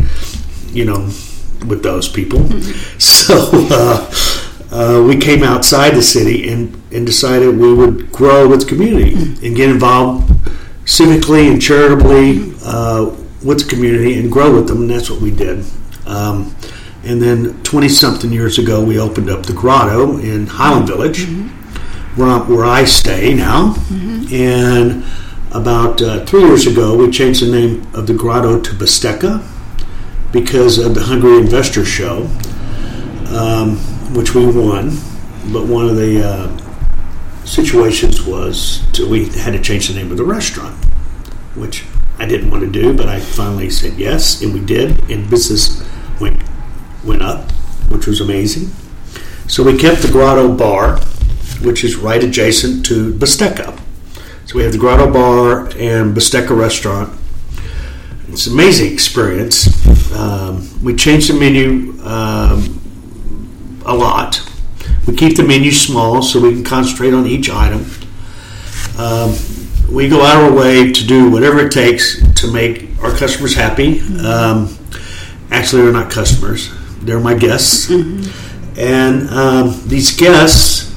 you 0.70 0.86
know, 0.86 1.00
with 1.68 1.84
those 1.84 2.08
people. 2.08 2.50
So 2.98 3.50
uh, 3.54 4.12
uh, 4.72 5.04
we 5.08 5.16
came 5.18 5.44
outside 5.44 5.92
the 5.92 6.02
city 6.02 6.50
and, 6.52 6.82
and 6.92 7.06
decided 7.06 7.58
we 7.58 7.74
would 7.74 8.12
grow 8.12 8.48
with 8.48 8.62
the 8.62 8.66
community 8.68 9.14
and 9.46 9.56
get 9.56 9.70
involved 9.70 10.30
civically 10.86 11.52
and 11.52 11.62
charitably 11.62 12.54
uh, 12.66 13.14
with 13.44 13.64
the 13.64 13.70
community 13.70 14.20
and 14.20 14.32
grow 14.32 14.54
with 14.54 14.68
them, 14.68 14.82
and 14.82 14.90
that's 14.90 15.10
what 15.10 15.22
we 15.22 15.32
did. 15.32 15.66
Um, 16.06 16.56
and 17.04 17.22
then 17.22 17.62
20 17.64 17.90
something 17.90 18.32
years 18.32 18.58
ago, 18.58 18.84
we 18.84 19.00
opened 19.00 19.30
up 19.30 19.46
the 19.46 19.54
Grotto 19.54 20.18
in 20.18 20.48
Highland 20.48 20.88
Village, 20.88 21.28
where, 22.16 22.28
I- 22.30 22.40
where 22.40 22.66
I 22.66 22.86
stay 22.86 23.34
now. 23.34 23.76
And 24.32 25.04
about 25.52 26.02
uh, 26.02 26.26
three 26.26 26.42
years 26.44 26.66
ago, 26.68 26.96
we 26.96 27.12
changed 27.12 27.46
the 27.46 27.52
name 27.52 27.86
of 27.94 28.08
the 28.08 28.14
Grotto 28.14 28.62
to 28.62 28.72
Bistecca 28.72 29.44
because 30.32 30.78
of 30.78 30.96
the 30.96 31.02
Hungry 31.02 31.38
Investor 31.38 31.84
Show, 31.84 32.30
um, 33.30 33.76
which 34.16 34.34
we 34.34 34.46
won. 34.46 34.92
But 35.52 35.66
one 35.66 35.90
of 35.90 35.96
the 35.98 36.24
uh, 36.26 36.58
situations 37.46 38.22
was 38.24 38.82
to, 38.94 39.10
we 39.10 39.26
had 39.26 39.52
to 39.54 39.62
change 39.62 39.88
the 39.90 39.96
name 39.96 40.12
of 40.12 40.18
the 40.18 40.24
restaurant, 40.24 40.76
which 41.56 41.84
I 42.20 42.26
didn't 42.26 42.52
want 42.52 42.64
to 42.64 42.70
do, 42.72 42.96
but 42.96 43.08
I 43.10 43.20
finally 43.20 43.70
said 43.70 43.94
yes, 43.98 44.42
and 44.42 44.54
we 44.54 44.60
did, 44.62 45.10
and 45.10 45.30
business 45.30 45.84
went 46.20 46.42
went 47.04 47.24
up, 47.24 47.52
which 47.90 48.06
was 48.06 48.22
amazing. 48.22 48.70
So 49.48 49.64
we 49.64 49.76
kept 49.78 50.04
the 50.04 50.08
Grotto 50.12 50.56
Bar, 50.56 51.00
which 51.64 51.84
is 51.84 51.96
right 51.96 52.24
adjacent 52.24 52.86
to 52.88 53.14
Bistecca. 53.14 53.80
So 54.46 54.58
we 54.58 54.64
have 54.64 54.72
the 54.72 54.78
Grotto 54.78 55.12
Bar 55.12 55.68
and 55.78 56.16
Bistecca 56.16 56.58
Restaurant. 56.58 57.18
It's 58.28 58.48
an 58.48 58.54
amazing 58.54 58.94
experience. 58.94 59.68
Um, 60.14 60.68
we 60.84 60.96
change 60.96 61.28
the 61.28 61.34
menu 61.34 62.00
um, 62.04 63.82
a 63.86 63.96
lot. 63.96 64.42
We 65.08 65.16
keep 65.16 65.38
the 65.38 65.44
menu 65.44 65.72
small 65.72 66.22
so 66.22 66.40
we 66.40 66.52
can 66.54 66.64
concentrate 66.64 67.14
on 67.14 67.28
each 67.28 67.50
item. 67.50 67.86
Um, 68.98 69.36
we 69.92 70.08
go 70.08 70.22
out 70.22 70.42
of 70.42 70.52
our 70.52 70.58
way 70.58 70.92
to 70.92 71.08
do 71.08 71.30
whatever 71.30 71.60
it 71.60 71.72
takes 71.72 72.22
to 72.42 72.52
make 72.52 72.90
our 73.02 73.16
customers 73.16 73.54
happy. 73.56 74.00
Um, 74.20 74.78
actually, 75.50 75.84
they're 75.84 75.92
not 75.92 76.12
customers; 76.12 76.70
they're 77.02 77.20
my 77.20 77.34
guests, 77.34 77.90
and 77.90 79.30
um, 79.30 79.82
these 79.88 80.16
guests, 80.16 80.91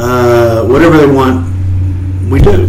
uh, 0.00 0.64
whatever 0.66 0.96
they 0.96 1.06
want, 1.06 1.46
we 2.30 2.40
do. 2.40 2.64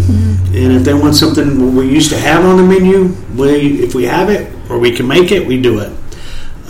And 0.54 0.74
if 0.74 0.84
they 0.84 0.94
want 0.94 1.16
something 1.16 1.76
we 1.76 1.90
used 1.90 2.10
to 2.10 2.18
have 2.18 2.44
on 2.44 2.58
the 2.58 2.64
menu, 2.64 3.16
we 3.36 3.82
if 3.82 3.96
we 3.96 4.04
have 4.06 4.30
it 4.30 4.52
or 4.70 4.80
we 4.80 4.92
can 4.92 5.08
make 5.08 5.32
it, 5.32 5.48
we 5.48 5.62
do 5.62 5.80
it. 5.80 5.92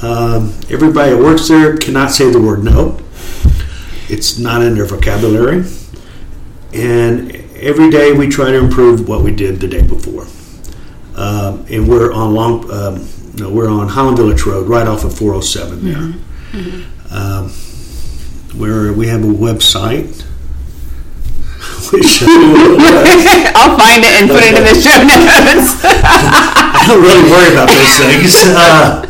Um, 0.04 0.54
everybody 0.70 1.12
that 1.12 1.18
works 1.20 1.48
there 1.48 1.78
cannot 1.78 2.12
say 2.12 2.30
the 2.32 2.42
word 2.42 2.64
no. 2.64 3.00
It's 4.10 4.38
not 4.38 4.62
in 4.62 4.76
their 4.76 4.86
vocabulary. 4.86 5.64
And 6.74 7.36
every 7.56 7.90
day 7.90 8.12
we 8.14 8.28
try 8.28 8.52
to 8.52 8.58
improve 8.58 9.08
what 9.08 9.24
we 9.24 9.32
did 9.32 9.60
the 9.60 9.68
day 9.68 9.82
before. 9.82 10.28
Um, 11.16 11.66
and 11.70 11.88
we're 11.88 12.12
on 12.14 12.34
long, 12.34 12.70
um, 12.72 13.08
no, 13.36 13.50
we're 13.50 13.70
on 13.70 13.88
Highland 13.90 14.18
Village 14.18 14.44
Road, 14.44 14.68
right 14.68 14.88
off 14.88 15.04
of 15.04 15.18
407 15.18 15.86
there. 15.86 16.14
Um, 17.12 17.50
where 18.60 18.92
we 18.94 19.08
have 19.08 19.24
a 19.24 19.28
website. 19.28 20.26
I'll 23.56 23.76
find 23.78 24.04
it 24.04 24.14
and 24.22 24.30
put 24.30 24.44
it 24.44 24.56
in 24.58 24.64
the 24.64 24.76
show 24.80 24.96
notes. 25.04 25.76
I 25.84 26.86
don't 26.88 27.02
really 27.02 27.30
worry 27.30 27.52
about 27.54 27.68
those 27.70 27.98
things. 28.00 28.32
Uh, 28.62 29.06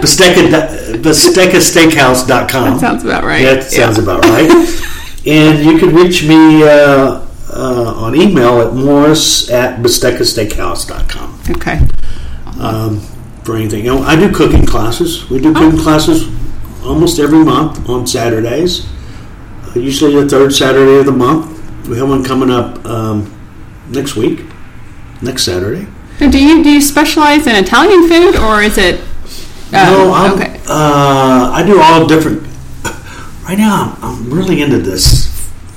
Bistecca, 0.00 0.96
BisteccaSteakhouse.com. 1.02 2.78
Sounds 2.78 3.04
about 3.04 3.24
right. 3.24 3.42
That 3.44 3.62
sounds 3.64 3.96
Yeah. 3.96 4.02
about 4.02 4.24
right. 4.26 4.50
And 5.26 5.64
you 5.64 5.78
can 5.78 5.94
reach 5.94 6.24
me 6.26 6.62
uh, 6.64 7.20
uh, 7.52 7.94
on 7.96 8.14
email 8.16 8.60
at 8.60 8.74
morris 8.74 9.48
at 9.50 9.80
BisteccaSteakhouse.com 9.80 11.40
Okay. 11.50 11.80
um, 12.60 13.00
for 13.44 13.56
anything. 13.56 13.84
You 13.84 13.94
know, 13.94 14.02
I 14.02 14.16
do 14.16 14.30
cooking 14.32 14.66
classes. 14.66 15.28
We 15.30 15.40
do 15.40 15.54
cooking 15.54 15.78
classes 15.78 16.26
almost 16.84 17.18
every 17.18 17.38
month 17.44 17.88
on 17.88 18.06
Saturdays. 18.06 18.86
Uh, 19.64 19.78
usually 19.78 20.14
the 20.22 20.28
third 20.28 20.52
Saturday 20.52 20.98
of 20.98 21.06
the 21.06 21.12
month. 21.12 21.53
We 21.88 21.98
have 21.98 22.08
one 22.08 22.24
coming 22.24 22.50
up 22.50 22.84
um, 22.86 23.32
next 23.88 24.16
week, 24.16 24.40
next 25.20 25.44
Saturday. 25.44 25.86
Now, 26.20 26.30
do 26.30 26.42
you 26.42 26.62
do 26.62 26.70
you 26.70 26.80
specialize 26.80 27.46
in 27.46 27.56
Italian 27.56 28.08
food 28.08 28.36
or 28.36 28.62
is 28.62 28.78
it? 28.78 29.00
uh, 29.72 29.90
no, 29.90 30.12
I'm, 30.12 30.32
okay. 30.34 30.60
uh, 30.66 31.50
I 31.52 31.62
do 31.66 31.80
all 31.80 32.06
different. 32.06 32.42
Right 33.44 33.58
now, 33.58 33.94
I'm, 34.00 34.04
I'm 34.04 34.30
really 34.32 34.62
into 34.62 34.78
this 34.78 35.26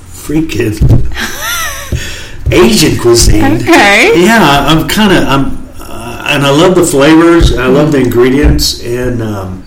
freaking 0.08 0.72
Asian 2.50 2.98
cuisine. 2.98 3.44
Okay. 3.60 4.24
Yeah, 4.24 4.38
I'm 4.40 4.88
kind 4.88 5.12
of 5.12 5.24
I'm, 5.28 5.68
uh, 5.78 6.24
and 6.30 6.46
I 6.46 6.50
love 6.50 6.74
the 6.74 6.82
flavors. 6.82 7.54
I 7.58 7.66
love 7.66 7.92
the 7.92 7.98
ingredients, 7.98 8.82
and 8.82 9.22
um, 9.22 9.64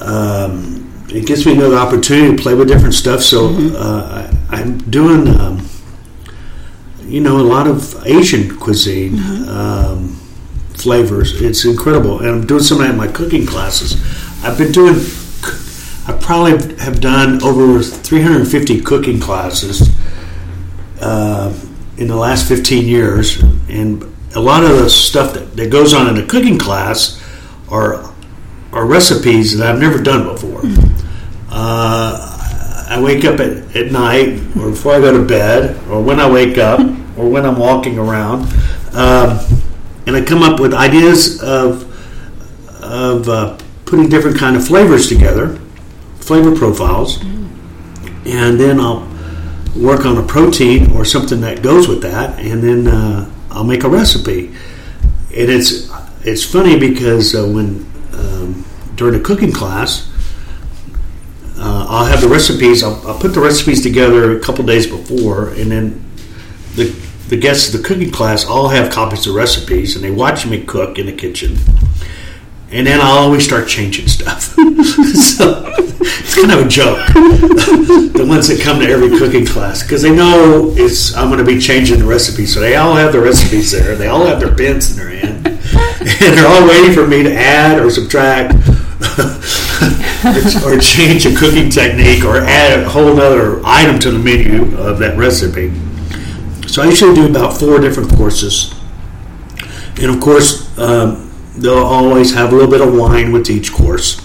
um, 0.00 0.90
it 1.10 1.26
gives 1.26 1.44
me 1.44 1.52
another 1.52 1.76
opportunity 1.76 2.34
to 2.34 2.42
play 2.42 2.54
with 2.54 2.68
different 2.68 2.94
stuff. 2.94 3.20
So 3.20 3.48
uh, 3.76 4.30
I, 4.30 4.33
I'm 4.48 4.78
doing, 4.78 5.28
um, 5.28 5.68
you 7.00 7.20
know, 7.20 7.38
a 7.40 7.42
lot 7.42 7.66
of 7.66 8.06
Asian 8.06 8.58
cuisine 8.58 9.18
um, 9.48 10.16
flavors. 10.74 11.40
It's 11.40 11.64
incredible, 11.64 12.20
and 12.20 12.28
I'm 12.28 12.46
doing 12.46 12.62
some 12.62 12.78
of 12.80 12.84
that 12.84 12.92
in 12.92 12.96
my 12.96 13.08
cooking 13.08 13.46
classes. 13.46 13.94
I've 14.44 14.58
been 14.58 14.72
doing. 14.72 14.96
I 16.06 16.12
probably 16.20 16.76
have 16.76 17.00
done 17.00 17.42
over 17.42 17.82
350 17.82 18.82
cooking 18.82 19.18
classes 19.20 19.88
uh, 21.00 21.58
in 21.96 22.08
the 22.08 22.16
last 22.16 22.46
15 22.46 22.86
years, 22.86 23.42
and 23.68 24.04
a 24.34 24.40
lot 24.40 24.64
of 24.64 24.70
the 24.70 24.90
stuff 24.90 25.32
that, 25.34 25.56
that 25.56 25.70
goes 25.70 25.94
on 25.94 26.08
in 26.08 26.22
a 26.22 26.26
cooking 26.26 26.58
class 26.58 27.22
are 27.70 28.12
are 28.72 28.84
recipes 28.84 29.56
that 29.56 29.72
I've 29.72 29.80
never 29.80 30.02
done 30.02 30.24
before. 30.24 30.62
Uh, 31.48 32.33
I 32.94 33.00
wake 33.00 33.24
up 33.24 33.40
at, 33.40 33.74
at 33.74 33.90
night, 33.90 34.38
or 34.56 34.70
before 34.70 34.92
I 34.92 35.00
go 35.00 35.18
to 35.18 35.24
bed, 35.24 35.76
or 35.88 36.00
when 36.00 36.20
I 36.20 36.30
wake 36.30 36.58
up, 36.58 36.78
or 37.18 37.28
when 37.28 37.44
I'm 37.44 37.58
walking 37.58 37.98
around, 37.98 38.42
um, 38.94 39.40
and 40.06 40.14
I 40.14 40.22
come 40.24 40.44
up 40.44 40.60
with 40.60 40.72
ideas 40.72 41.42
of 41.42 41.90
of 42.84 43.28
uh, 43.28 43.58
putting 43.84 44.08
different 44.08 44.38
kind 44.38 44.54
of 44.54 44.64
flavors 44.64 45.08
together, 45.08 45.58
flavor 46.20 46.54
profiles, 46.54 47.20
and 48.26 48.60
then 48.60 48.78
I'll 48.78 49.08
work 49.74 50.06
on 50.06 50.16
a 50.16 50.22
protein 50.22 50.92
or 50.92 51.04
something 51.04 51.40
that 51.40 51.62
goes 51.62 51.88
with 51.88 52.00
that, 52.02 52.38
and 52.38 52.62
then 52.62 52.86
uh, 52.86 53.28
I'll 53.50 53.64
make 53.64 53.82
a 53.82 53.88
recipe. 53.88 54.54
And 55.34 55.50
it's 55.50 55.90
it's 56.22 56.44
funny 56.44 56.78
because 56.78 57.34
uh, 57.34 57.44
when 57.44 57.90
um, 58.12 58.64
during 58.94 59.18
a 59.20 59.24
cooking 59.24 59.50
class, 59.50 60.13
I'll 61.94 62.06
have 62.06 62.20
the 62.20 62.28
recipes. 62.28 62.82
I'll, 62.82 63.00
I'll 63.06 63.18
put 63.18 63.34
the 63.34 63.40
recipes 63.40 63.80
together 63.80 64.36
a 64.36 64.40
couple 64.40 64.64
days 64.64 64.84
before, 64.84 65.50
and 65.50 65.70
then 65.70 66.04
the 66.74 66.86
the 67.28 67.36
guests 67.36 67.72
of 67.72 67.80
the 67.80 67.86
cooking 67.86 68.10
class 68.10 68.44
all 68.44 68.68
have 68.68 68.92
copies 68.92 69.28
of 69.28 69.34
recipes, 69.36 69.94
and 69.94 70.04
they 70.04 70.10
watch 70.10 70.44
me 70.44 70.64
cook 70.64 70.98
in 70.98 71.06
the 71.06 71.12
kitchen. 71.12 71.56
And 72.72 72.88
then 72.88 73.00
I'll 73.00 73.18
always 73.18 73.44
start 73.44 73.68
changing 73.68 74.08
stuff. 74.08 74.42
so 75.14 75.72
it's 76.00 76.34
kind 76.34 76.50
of 76.50 76.66
a 76.66 76.68
joke. 76.68 76.98
the 77.14 78.26
ones 78.26 78.48
that 78.48 78.60
come 78.60 78.80
to 78.80 78.86
every 78.86 79.16
cooking 79.16 79.46
class 79.46 79.84
because 79.84 80.02
they 80.02 80.14
know 80.14 80.74
it's 80.76 81.14
I'm 81.14 81.28
going 81.28 81.38
to 81.38 81.44
be 81.44 81.60
changing 81.60 82.00
the 82.00 82.06
recipe. 82.06 82.44
So 82.44 82.58
they 82.58 82.74
all 82.74 82.96
have 82.96 83.12
the 83.12 83.20
recipes 83.20 83.70
there. 83.70 83.94
They 83.94 84.08
all 84.08 84.26
have 84.26 84.40
their 84.40 84.52
pens 84.52 84.90
in 84.90 84.96
their 84.96 85.16
hand, 85.16 85.46
and 85.46 86.36
they're 86.36 86.48
all 86.48 86.66
waiting 86.66 86.92
for 86.92 87.06
me 87.06 87.22
to 87.22 87.32
add 87.32 87.78
or 87.78 87.88
subtract 87.88 88.54
or, 90.24 90.74
or 90.74 90.78
change 90.78 91.26
a 91.26 91.34
cooking 91.34 91.70
technique 91.70 92.24
or 92.24 92.38
add 92.38 92.80
a 92.80 92.88
whole 92.88 93.20
other 93.20 93.60
item 93.64 93.98
to 94.00 94.10
the 94.10 94.18
menu 94.18 94.76
of 94.76 94.98
that 94.98 95.16
recipe. 95.16 95.72
So 96.68 96.82
I 96.82 96.86
usually 96.86 97.14
do 97.14 97.26
about 97.28 97.58
four 97.58 97.78
different 97.78 98.10
courses, 98.16 98.74
and 100.00 100.10
of 100.10 100.20
course 100.20 100.76
um, 100.78 101.30
they'll 101.56 101.78
always 101.78 102.34
have 102.34 102.52
a 102.52 102.56
little 102.56 102.70
bit 102.70 102.80
of 102.80 102.94
wine 102.94 103.32
with 103.32 103.48
each 103.50 103.72
course. 103.72 104.20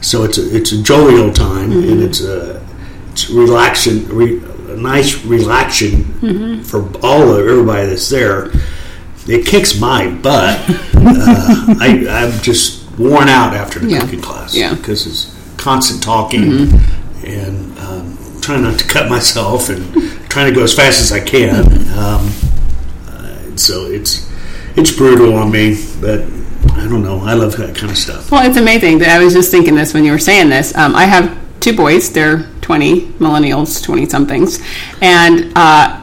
So 0.00 0.22
it's 0.24 0.38
a, 0.38 0.56
it's 0.56 0.72
a 0.72 0.82
jovial 0.82 1.32
time 1.32 1.72
and 1.72 2.00
it's 2.02 2.22
a 2.22 2.64
it's 3.12 3.28
relaxing, 3.28 4.06
re, 4.08 4.38
a 4.68 4.76
nice 4.76 5.24
relaxing 5.24 6.04
for 6.62 6.82
all 7.04 7.32
of 7.32 7.38
everybody 7.46 7.88
that's 7.88 8.08
there. 8.08 8.50
It 9.26 9.46
kicks 9.46 9.78
my 9.78 10.08
butt. 10.08 10.58
uh, 10.68 11.74
I, 11.80 12.06
I'm 12.08 12.40
just 12.40 12.79
worn 13.00 13.28
out 13.28 13.54
after 13.54 13.78
the 13.78 13.88
Yeah. 13.88 14.00
cooking 14.00 14.20
class 14.20 14.54
Yeah. 14.54 14.74
because 14.74 15.06
it's 15.06 15.34
constant 15.56 16.02
talking 16.02 16.70
and 17.24 17.78
um, 17.78 18.16
trying 18.40 18.62
not 18.62 18.78
to 18.78 18.84
cut 18.94 19.08
myself 19.08 19.68
and 19.70 19.82
trying 20.28 20.52
to 20.52 20.54
go 20.58 20.62
as 20.62 20.74
fast 20.74 21.00
as 21.00 21.10
I 21.12 21.20
can. 21.20 21.66
Um, 21.98 22.30
uh, 23.08 23.56
so 23.56 23.86
it's 23.86 24.28
it's 24.76 24.90
brutal 24.92 25.34
on 25.34 25.50
me, 25.50 25.76
but 26.00 26.20
I 26.74 26.86
don't 26.86 27.02
know. 27.02 27.20
I 27.24 27.34
love 27.34 27.56
that 27.56 27.74
kind 27.74 27.90
of 27.90 27.98
stuff. 27.98 28.30
Well, 28.30 28.46
it's 28.48 28.56
amazing. 28.58 29.02
I 29.04 29.18
was 29.22 29.32
just 29.34 29.50
thinking 29.50 29.74
this 29.74 29.92
when 29.94 30.04
you 30.04 30.12
were 30.12 30.18
saying 30.18 30.48
this. 30.50 30.76
Um, 30.76 30.94
I 30.94 31.04
have 31.06 31.36
two 31.60 31.74
boys. 31.76 32.12
They're 32.12 32.46
20 32.60 33.02
millennials, 33.18 33.82
20 33.82 34.06
somethings. 34.08 34.60
And 35.02 35.52
uh, 35.56 36.00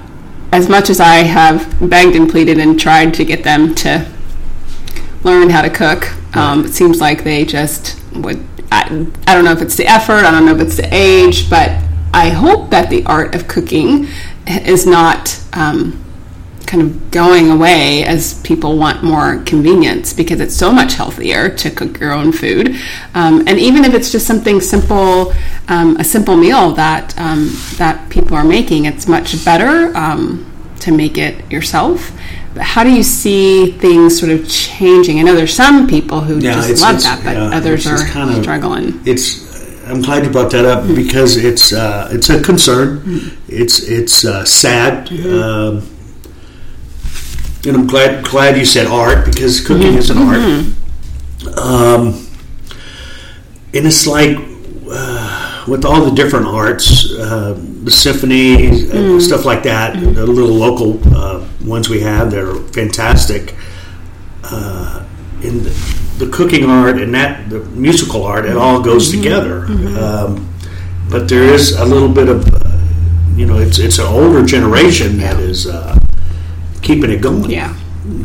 as 0.52 0.68
much 0.68 0.90
as 0.90 1.00
I 1.00 1.18
have 1.18 1.66
begged 1.90 2.16
and 2.16 2.30
pleaded 2.30 2.60
and 2.60 2.78
tried 2.80 3.14
to 3.16 3.24
get 3.26 3.44
them 3.44 3.74
to 3.76 4.06
learn 5.28 5.50
how 5.50 5.62
to 5.62 5.70
cook, 5.70 6.08
um, 6.36 6.66
it 6.66 6.74
seems 6.74 7.00
like 7.00 7.24
they 7.24 7.46
just 7.46 8.02
would. 8.16 8.44
I, 8.72 8.84
I 9.28 9.36
don't 9.36 9.46
know 9.46 9.52
if 9.52 9.62
it's 9.62 9.76
the 9.76 9.86
effort, 9.86 10.26
I 10.26 10.32
don't 10.32 10.46
know 10.46 10.56
if 10.56 10.62
it's 10.62 10.78
the 10.78 10.90
age, 10.94 11.50
but 11.50 11.70
I 12.14 12.30
hope 12.30 12.72
that 12.72 12.90
the 12.90 13.06
art 13.06 13.36
of 13.36 13.48
cooking 13.48 14.08
is 14.48 14.86
not. 14.86 15.40
Um, 15.54 16.04
kind 16.68 16.84
of 16.84 17.12
going 17.12 17.50
away 17.50 18.04
as 18.04 18.42
people 18.42 18.78
want 18.78 19.02
more 19.02 19.42
convenience 19.46 20.12
because 20.12 20.42
it's 20.42 20.54
so 20.54 20.72
much 20.72 20.96
healthier 20.96 21.48
to 21.48 21.72
cook 21.72 21.98
your 21.98 22.12
own 22.12 22.34
food. 22.34 22.76
Um, 23.16 23.48
and 23.48 23.58
even 23.58 23.86
if 23.86 23.94
it's 23.94 24.12
just 24.12 24.28
something 24.28 24.60
simple, 24.60 25.34
um, 25.70 25.96
a 25.96 26.04
simple 26.04 26.36
meal 26.36 26.72
that 26.74 27.18
um, 27.18 27.50
that 27.78 28.10
people 28.10 28.36
are 28.36 28.44
making, 28.44 28.84
it's 28.84 29.08
much 29.08 29.44
better 29.46 29.96
um, 29.96 30.46
to 30.82 30.92
make 30.92 31.18
it 31.18 31.50
yourself. 31.50 32.12
But 32.58 32.66
how 32.66 32.84
do 32.84 32.90
you 32.90 33.04
see 33.04 33.74
things 33.74 34.20
sort 34.20 34.32
of 34.32 34.50
changing? 34.50 35.20
I 35.20 35.22
know 35.22 35.36
there's 35.36 35.54
some 35.54 35.86
people 35.88 36.22
who 36.22 36.40
Yeah, 36.40 36.54
just 36.56 36.70
it's- 36.72 36.82
love 36.82 36.96
it's- 36.96 37.04
that, 37.04 37.24
but 37.24 37.36
yeah, 37.38 37.56
others 37.56 37.86
are 37.86 38.00
kind 38.00 38.32
of- 38.32 38.42
struggling. 38.42 39.00
It's. 39.06 39.46
I'm 39.86 40.02
glad 40.02 40.26
you 40.26 40.32
brought 40.32 40.50
that 40.52 40.66
up 40.66 40.88
because 40.96 41.38
it's 41.38 41.72
uh, 41.72 42.10
it's 42.12 42.30
a 42.32 42.42
concern. 42.42 43.32
It's 43.48 43.80
it's 43.80 44.26
uh, 44.26 44.44
sad. 44.44 45.10
Um, 45.12 45.88
and 47.66 47.76
I'm 47.78 47.86
glad 47.88 48.26
glad 48.26 48.58
you 48.58 48.66
said 48.66 48.88
art 48.88 49.26
because 49.26 49.62
cooking 49.62 49.94
is 49.94 50.10
an 50.10 50.18
art. 50.18 51.58
Um, 51.58 52.28
and 53.74 53.86
it's 53.86 54.08
like 54.08 54.36
uh, 54.92 55.57
with 55.68 55.84
all 55.86 56.04
the 56.06 56.12
different 56.12 56.46
arts, 56.48 57.12
uh, 57.14 57.54
the 57.84 57.92
symphony, 57.92 58.90
uh, 58.90 59.20
stuff 59.20 59.46
like 59.46 59.64
that, 59.64 59.94
the 60.00 60.26
little 60.26 60.56
local 60.56 61.00
uh, 61.16 61.46
ones 61.66 61.90
we 61.90 62.00
have 62.02 62.32
that 62.32 62.44
are 62.44 62.56
fantastic. 62.74 63.56
Uh, 64.44 65.04
in 65.44 65.64
the, 65.64 65.70
the 66.18 66.30
cooking 66.32 66.66
art 66.66 67.00
and 67.00 67.14
that 67.14 67.48
the 67.50 67.60
musical 67.76 68.24
art, 68.24 68.46
it 68.46 68.56
all 68.58 68.82
goes 68.82 69.12
together. 69.12 69.66
Um, 70.00 70.50
but 71.10 71.30
there 71.30 71.44
is 71.44 71.74
a 71.78 71.86
little 71.86 72.10
bit 72.10 72.28
of, 72.28 72.48
uh, 72.54 72.78
you 73.36 73.46
know, 73.46 73.58
it's 73.60 73.78
it's 73.78 74.00
an 74.00 74.08
older 74.08 74.44
generation 74.46 75.18
that 75.18 75.40
is 75.40 75.68
uh, 75.68 75.98
keeping 76.82 77.12
it 77.12 77.22
going. 77.22 77.50
Yeah. 77.52 77.76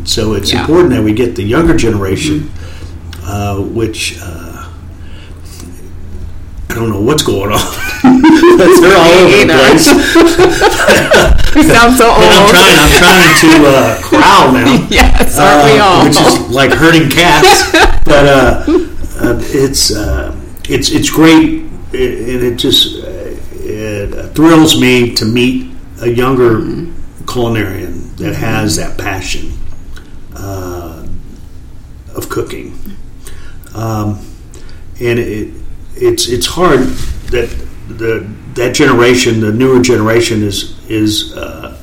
So 0.05 0.35
it's 0.35 0.53
Yeah. 0.53 0.61
important 0.63 0.91
that 0.91 1.03
we 1.03 1.13
get 1.13 1.37
the 1.37 1.43
younger 1.43 1.77
generation, 1.77 2.51
uh, 3.25 3.59
which 3.61 4.17
uh, 4.23 4.52
I 6.73 6.75
don't 6.75 6.89
know 6.91 7.01
what's 7.03 7.23
going 7.23 7.53
on. 7.53 7.61
They're 8.03 8.97
all 8.97 9.13
over 9.13 9.37
the 9.37 9.53
place. 9.53 9.87
We 11.55 11.63
sound 11.65 11.95
so 11.99 12.09
And 12.17 12.33
I'm 12.33 12.49
trying. 12.49 12.79
I'm 12.81 12.99
trying 12.99 13.41
to 13.41 13.67
uh, 13.69 14.01
corral 14.01 14.53
now. 14.55 14.87
yes, 14.89 15.39
aren't 15.39 15.71
we 15.71 15.79
Uh, 15.79 15.85
all? 15.85 16.05
Which 16.05 16.17
is 16.19 16.49
like 16.51 16.73
herding 16.73 17.11
cats. 17.11 17.71
but 18.07 18.25
uh, 18.27 18.65
uh, 19.21 19.39
it's 19.53 19.95
uh, 19.95 20.35
it's 20.71 20.91
it's 20.91 21.11
great, 21.11 21.61
and 21.65 22.43
it 22.43 22.57
just 22.57 23.05
it 23.53 24.35
thrills 24.35 24.81
me 24.81 25.15
to 25.15 25.27
meet 25.27 25.71
a 26.01 26.09
younger 26.09 26.61
culinarian 27.27 28.17
that 28.17 28.35
has 28.35 28.77
that 28.77 28.97
passion 28.97 29.53
uh, 30.35 31.07
of 32.17 32.31
cooking, 32.31 32.73
um, 33.75 34.19
and 35.01 35.19
it 35.19 35.53
it's 35.97 36.29
it's 36.29 36.47
hard 36.47 36.81
that 37.31 37.49
the 37.89 38.29
that 38.55 38.75
generation, 38.75 39.41
the 39.41 39.53
newer 39.53 39.81
generation, 39.81 40.43
is 40.43 40.79
is 40.89 41.35
uh, 41.37 41.79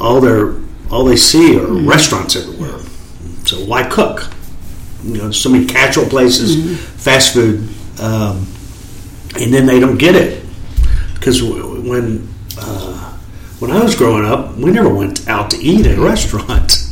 all 0.00 0.20
their 0.20 0.54
all 0.90 1.04
they 1.04 1.16
see 1.16 1.58
are 1.58 1.66
restaurants 1.66 2.36
everywhere. 2.36 2.78
So 3.44 3.58
why 3.64 3.88
cook? 3.88 4.28
You 5.02 5.18
know, 5.18 5.30
so 5.30 5.48
many 5.48 5.64
casual 5.66 6.06
places, 6.06 6.78
fast 7.02 7.32
food, 7.32 7.68
um, 8.00 8.46
and 9.40 9.52
then 9.52 9.66
they 9.66 9.80
don't 9.80 9.96
get 9.96 10.14
it 10.14 10.44
because 11.14 11.42
when 11.42 12.28
uh, 12.58 13.16
when 13.60 13.70
I 13.70 13.82
was 13.82 13.94
growing 13.94 14.24
up, 14.24 14.56
we 14.56 14.70
never 14.70 14.92
went 14.92 15.28
out 15.28 15.50
to 15.50 15.58
eat 15.58 15.86
at 15.86 15.98
a 15.98 16.00
restaurant. 16.00 16.86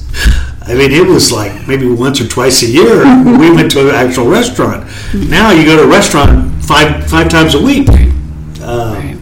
I 0.69 0.75
mean, 0.75 0.91
it 0.93 1.07
was 1.07 1.33
like 1.33 1.67
maybe 1.67 1.89
once 1.89 2.21
or 2.21 2.29
twice 2.29 2.63
a 2.63 2.67
year 2.67 3.03
we 3.39 3.51
went 3.51 3.71
to 3.73 3.89
an 3.89 3.95
actual 3.95 4.27
restaurant. 4.29 4.87
Now 5.15 5.51
you 5.51 5.65
go 5.65 5.77
to 5.77 5.83
a 5.85 5.87
restaurant 5.89 6.63
five 6.65 7.09
five 7.09 7.29
times 7.29 7.55
a 7.55 7.63
week. 7.63 7.89
Um, 7.89 8.95
Right. 8.95 9.17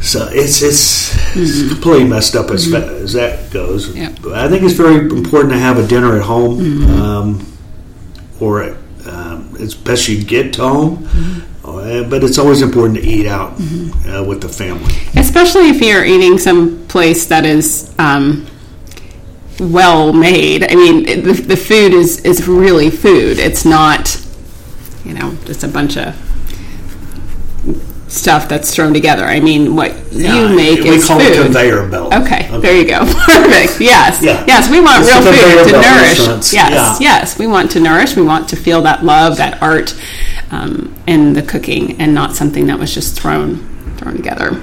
so 0.00 0.28
it's 0.32 0.62
it's, 0.62 1.14
it's 1.36 1.68
completely 1.68 2.04
messed 2.08 2.36
up 2.36 2.50
as, 2.50 2.70
fa- 2.70 2.98
as 3.02 3.12
that 3.14 3.50
goes. 3.52 3.94
Yep. 3.94 4.26
I 4.32 4.48
think 4.48 4.62
it's 4.62 4.74
very 4.74 4.96
important 4.96 5.52
to 5.52 5.58
have 5.58 5.78
a 5.78 5.86
dinner 5.86 6.16
at 6.16 6.22
home, 6.22 6.84
um, 6.90 7.46
or 8.40 8.76
um, 9.06 9.54
as 9.60 9.74
best 9.74 10.08
you 10.08 10.24
get 10.24 10.54
to 10.54 10.62
home. 10.62 11.08
Uh, 11.64 12.02
but 12.04 12.22
it's 12.24 12.38
always 12.38 12.60
important 12.62 12.98
to 12.98 13.04
eat 13.06 13.26
out 13.26 13.52
uh, 14.06 14.22
with 14.26 14.40
the 14.42 14.48
family. 14.48 14.92
especially 15.16 15.68
if 15.70 15.80
you're 15.80 16.04
eating 16.04 16.38
some 16.38 16.86
place 16.88 17.26
that 17.26 17.44
is 17.46 17.92
um, 17.98 18.46
well 19.60 20.12
made. 20.12 20.64
I 20.70 20.74
mean, 20.74 21.06
it- 21.08 21.24
the, 21.24 21.32
the 21.32 21.56
food 21.56 21.92
is 21.92 22.20
is 22.20 22.46
really 22.48 22.90
food. 22.90 23.38
It's 23.38 23.64
not, 23.64 24.20
you 25.04 25.14
know, 25.14 25.34
just 25.44 25.62
a 25.64 25.68
bunch 25.68 25.96
of 25.96 26.14
stuff 28.08 28.48
that's 28.48 28.72
thrown 28.72 28.92
together. 28.94 29.24
I 29.24 29.40
mean, 29.40 29.74
what 29.74 29.92
Yeah, 30.12 30.48
you 30.48 30.54
make 30.54 30.78
is 30.80 30.84
we 30.84 30.90
is 30.90 31.06
call 31.06 31.18
food. 31.18 31.32
it 31.32 31.42
conveyor 31.42 31.88
belt. 31.88 32.14
Okay, 32.14 32.48
there 32.60 32.76
you 32.76 32.86
go. 32.86 33.00
Perfect. 33.26 33.80
Yes. 33.80 34.22
Yeah. 34.22 34.44
Yes, 34.46 34.70
we 34.70 34.80
want 34.80 35.02
It's 35.04 35.10
real 35.12 35.22
food 35.32 35.72
to 35.72 35.80
nourish. 35.80 36.52
Yes. 36.52 36.54
Yeah. 36.54 36.96
Yes, 37.00 37.38
we 37.38 37.46
want 37.48 37.72
to 37.72 37.80
nourish. 37.80 38.14
We 38.14 38.22
want 38.22 38.48
to 38.50 38.56
feel 38.56 38.82
that 38.82 39.04
love, 39.04 39.36
that 39.38 39.60
art 39.60 39.96
um, 40.52 40.94
in 41.08 41.32
the 41.32 41.42
cooking, 41.42 42.00
and 42.00 42.14
not 42.14 42.36
something 42.36 42.66
that 42.68 42.78
was 42.78 42.94
just 42.94 43.18
thrown 43.18 43.58
thrown 43.96 44.14
together. 44.16 44.62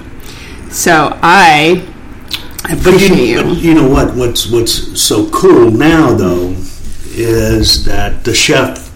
So 0.70 1.18
I 1.22 1.86
But 2.64 2.80
appreciate 2.80 3.28
you, 3.30 3.48
you. 3.48 3.54
you 3.56 3.74
know 3.74 3.88
what? 3.90 4.16
What's 4.16 4.50
what's 4.50 5.02
so 5.02 5.30
cool 5.32 5.72
now 5.72 6.14
though 6.14 6.56
is 7.14 7.84
that 7.86 8.24
the 8.24 8.34
chef 8.34 8.92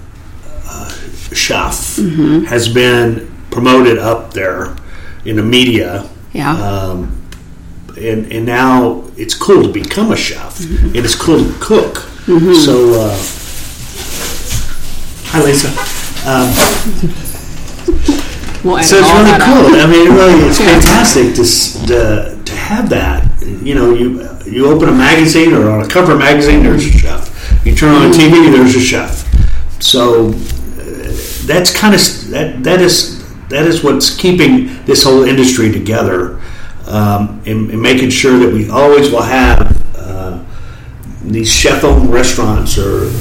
uh, 0.68 0.90
chef 1.34 1.98
Mm-hmm. 1.98 2.46
has 2.46 2.68
been 2.72 3.28
promoted 3.52 3.98
up 3.98 4.34
there 4.34 4.76
in 5.26 5.36
the 5.38 5.44
media. 5.44 6.08
Yeah. 6.34 6.52
Um, 6.54 7.22
and, 7.98 8.32
and 8.32 8.46
now 8.46 9.04
it's 9.16 9.34
cool 9.34 9.64
to 9.64 9.70
become 9.72 10.12
a 10.12 10.18
chef, 10.18 10.60
Mm-hmm. 10.60 10.88
and 10.88 10.98
it's 10.98 11.16
cool 11.16 11.40
to 11.40 11.54
cook. 11.60 11.98
So, 12.66 12.94
uh, 13.00 13.16
hi 15.32 15.44
Lisa. 15.44 15.70
We'll 18.64 18.78
edit 18.78 18.90
So 18.90 18.98
it's 18.98 19.12
really 19.14 19.40
cool. 19.46 19.80
I 19.80 19.86
mean, 19.88 20.08
it 20.08 20.12
really, 20.12 20.40
it's 20.50 20.58
fantastic 20.58 21.36
to, 21.36 21.44
to 21.88 22.44
to 22.46 22.56
have 22.56 22.90
that. 22.90 23.25
You 23.66 23.74
know, 23.74 23.94
you 23.96 24.30
you 24.46 24.68
open 24.68 24.90
a 24.90 24.92
magazine 24.92 25.52
or 25.54 25.72
on 25.72 25.82
a 25.82 25.88
cover 25.88 26.16
magazine, 26.16 26.62
there's 26.62 26.86
a 26.86 26.92
chef. 26.92 27.66
You 27.66 27.76
turn 27.76 27.96
on 27.96 28.12
the 28.12 28.16
TV, 28.16 28.52
there's 28.52 28.76
a 28.76 28.80
chef. 28.80 29.26
So 29.82 30.30
uh, 30.30 30.34
that's 31.48 31.76
kind 31.76 31.96
of 31.96 32.02
that 32.30 32.64
that 32.64 32.80
is 32.80 33.26
that 33.50 33.66
is 33.66 33.84
what's 33.84 34.16
keeping 34.16 34.84
this 34.86 35.04
whole 35.04 35.24
industry 35.24 35.72
together, 35.72 36.40
um, 36.86 37.42
and, 37.48 37.72
and 37.72 37.82
making 37.82 38.12
sure 38.12 38.38
that 38.38 38.54
we 38.54 38.70
always 38.70 39.10
will 39.10 39.24
have 39.24 39.96
uh, 39.98 40.44
these 41.24 41.52
chef-owned 41.52 42.14
restaurants 42.14 42.78
or 42.78 43.06
um, 43.06 43.12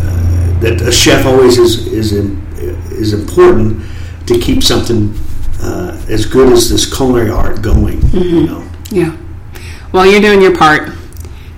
uh, 0.00 0.60
that 0.60 0.82
a 0.84 0.90
chef 0.90 1.24
always 1.26 1.58
is 1.58 1.86
is 1.86 2.12
is 2.90 3.12
important 3.12 3.84
to 4.26 4.36
keep 4.40 4.64
something 4.64 5.14
uh, 5.60 5.96
as 6.08 6.26
good 6.26 6.52
as 6.52 6.68
this 6.70 6.92
culinary 6.92 7.30
art 7.30 7.62
going. 7.62 8.02
You 8.12 8.46
know, 8.46 8.71
Yeah. 8.92 9.16
Well, 9.92 10.06
you're 10.06 10.20
doing 10.20 10.42
your 10.42 10.56
part. 10.56 10.90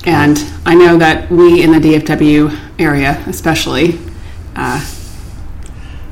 And 0.06 0.38
I 0.64 0.74
know 0.74 0.98
that 0.98 1.30
we 1.30 1.62
in 1.62 1.72
the 1.72 1.78
DFW 1.78 2.56
area, 2.78 3.22
especially, 3.26 3.98
uh, 4.54 4.84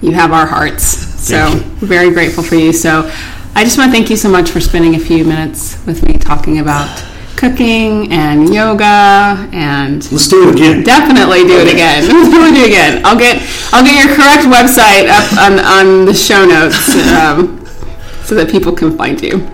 you 0.00 0.12
have 0.12 0.32
our 0.32 0.46
hearts. 0.46 0.82
So, 1.22 1.36
we're 1.80 1.88
very 1.88 2.10
grateful 2.10 2.42
for 2.42 2.56
you. 2.56 2.72
So, 2.72 3.08
I 3.54 3.62
just 3.64 3.78
want 3.78 3.90
to 3.90 3.92
thank 3.92 4.10
you 4.10 4.16
so 4.16 4.28
much 4.28 4.50
for 4.50 4.60
spending 4.60 4.96
a 4.96 4.98
few 4.98 5.24
minutes 5.24 5.84
with 5.86 6.02
me 6.04 6.14
talking 6.14 6.58
about 6.58 6.88
cooking 7.36 8.10
and 8.12 8.52
yoga 8.52 9.48
and 9.52 10.10
let's 10.10 10.26
do 10.28 10.48
it 10.48 10.54
again. 10.54 10.82
Definitely 10.82 11.42
do 11.44 11.58
it 11.58 11.72
again. 11.72 12.02
Definitely 12.02 12.52
do 12.52 12.64
it 12.64 12.68
again. 12.68 13.02
I'll 13.04 13.18
get 13.18 13.42
I'll 13.72 13.84
get 13.84 14.04
your 14.04 14.14
correct 14.16 14.46
website 14.46 15.08
up 15.08 15.32
on, 15.38 15.58
on 15.60 16.06
the 16.06 16.14
show 16.14 16.44
notes 16.46 16.96
um, 17.12 17.64
so 18.24 18.34
that 18.34 18.48
people 18.50 18.72
can 18.72 18.96
find 18.96 19.20
you. 19.20 19.46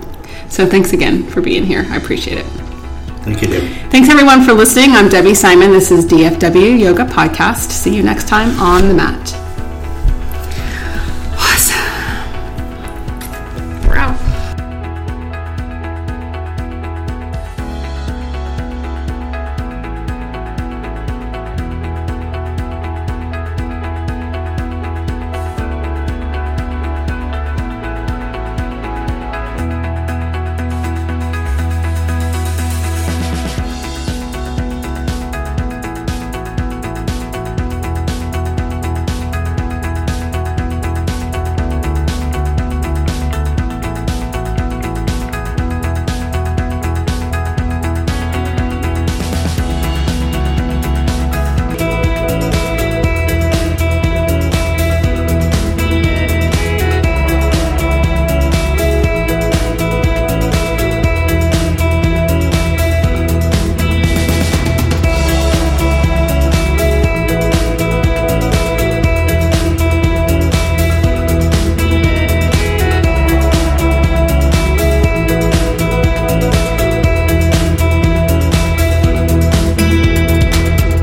So 0.49 0.67
thanks 0.67 0.93
again 0.93 1.25
for 1.25 1.41
being 1.41 1.65
here. 1.65 1.87
I 1.91 1.97
appreciate 1.97 2.39
it. 2.39 2.47
Thank 3.23 3.43
you, 3.43 3.49
Debbie. 3.49 3.69
Thanks 3.91 4.09
everyone 4.09 4.43
for 4.43 4.53
listening. 4.53 4.93
I'm 4.93 5.09
Debbie 5.09 5.35
Simon. 5.35 5.71
This 5.71 5.91
is 5.91 6.07
DFW 6.07 6.79
Yoga 6.79 7.05
Podcast. 7.05 7.71
See 7.71 7.95
you 7.95 8.03
next 8.03 8.27
time 8.29 8.59
on 8.59 8.89
the 8.89 8.95
mat. 8.95 9.48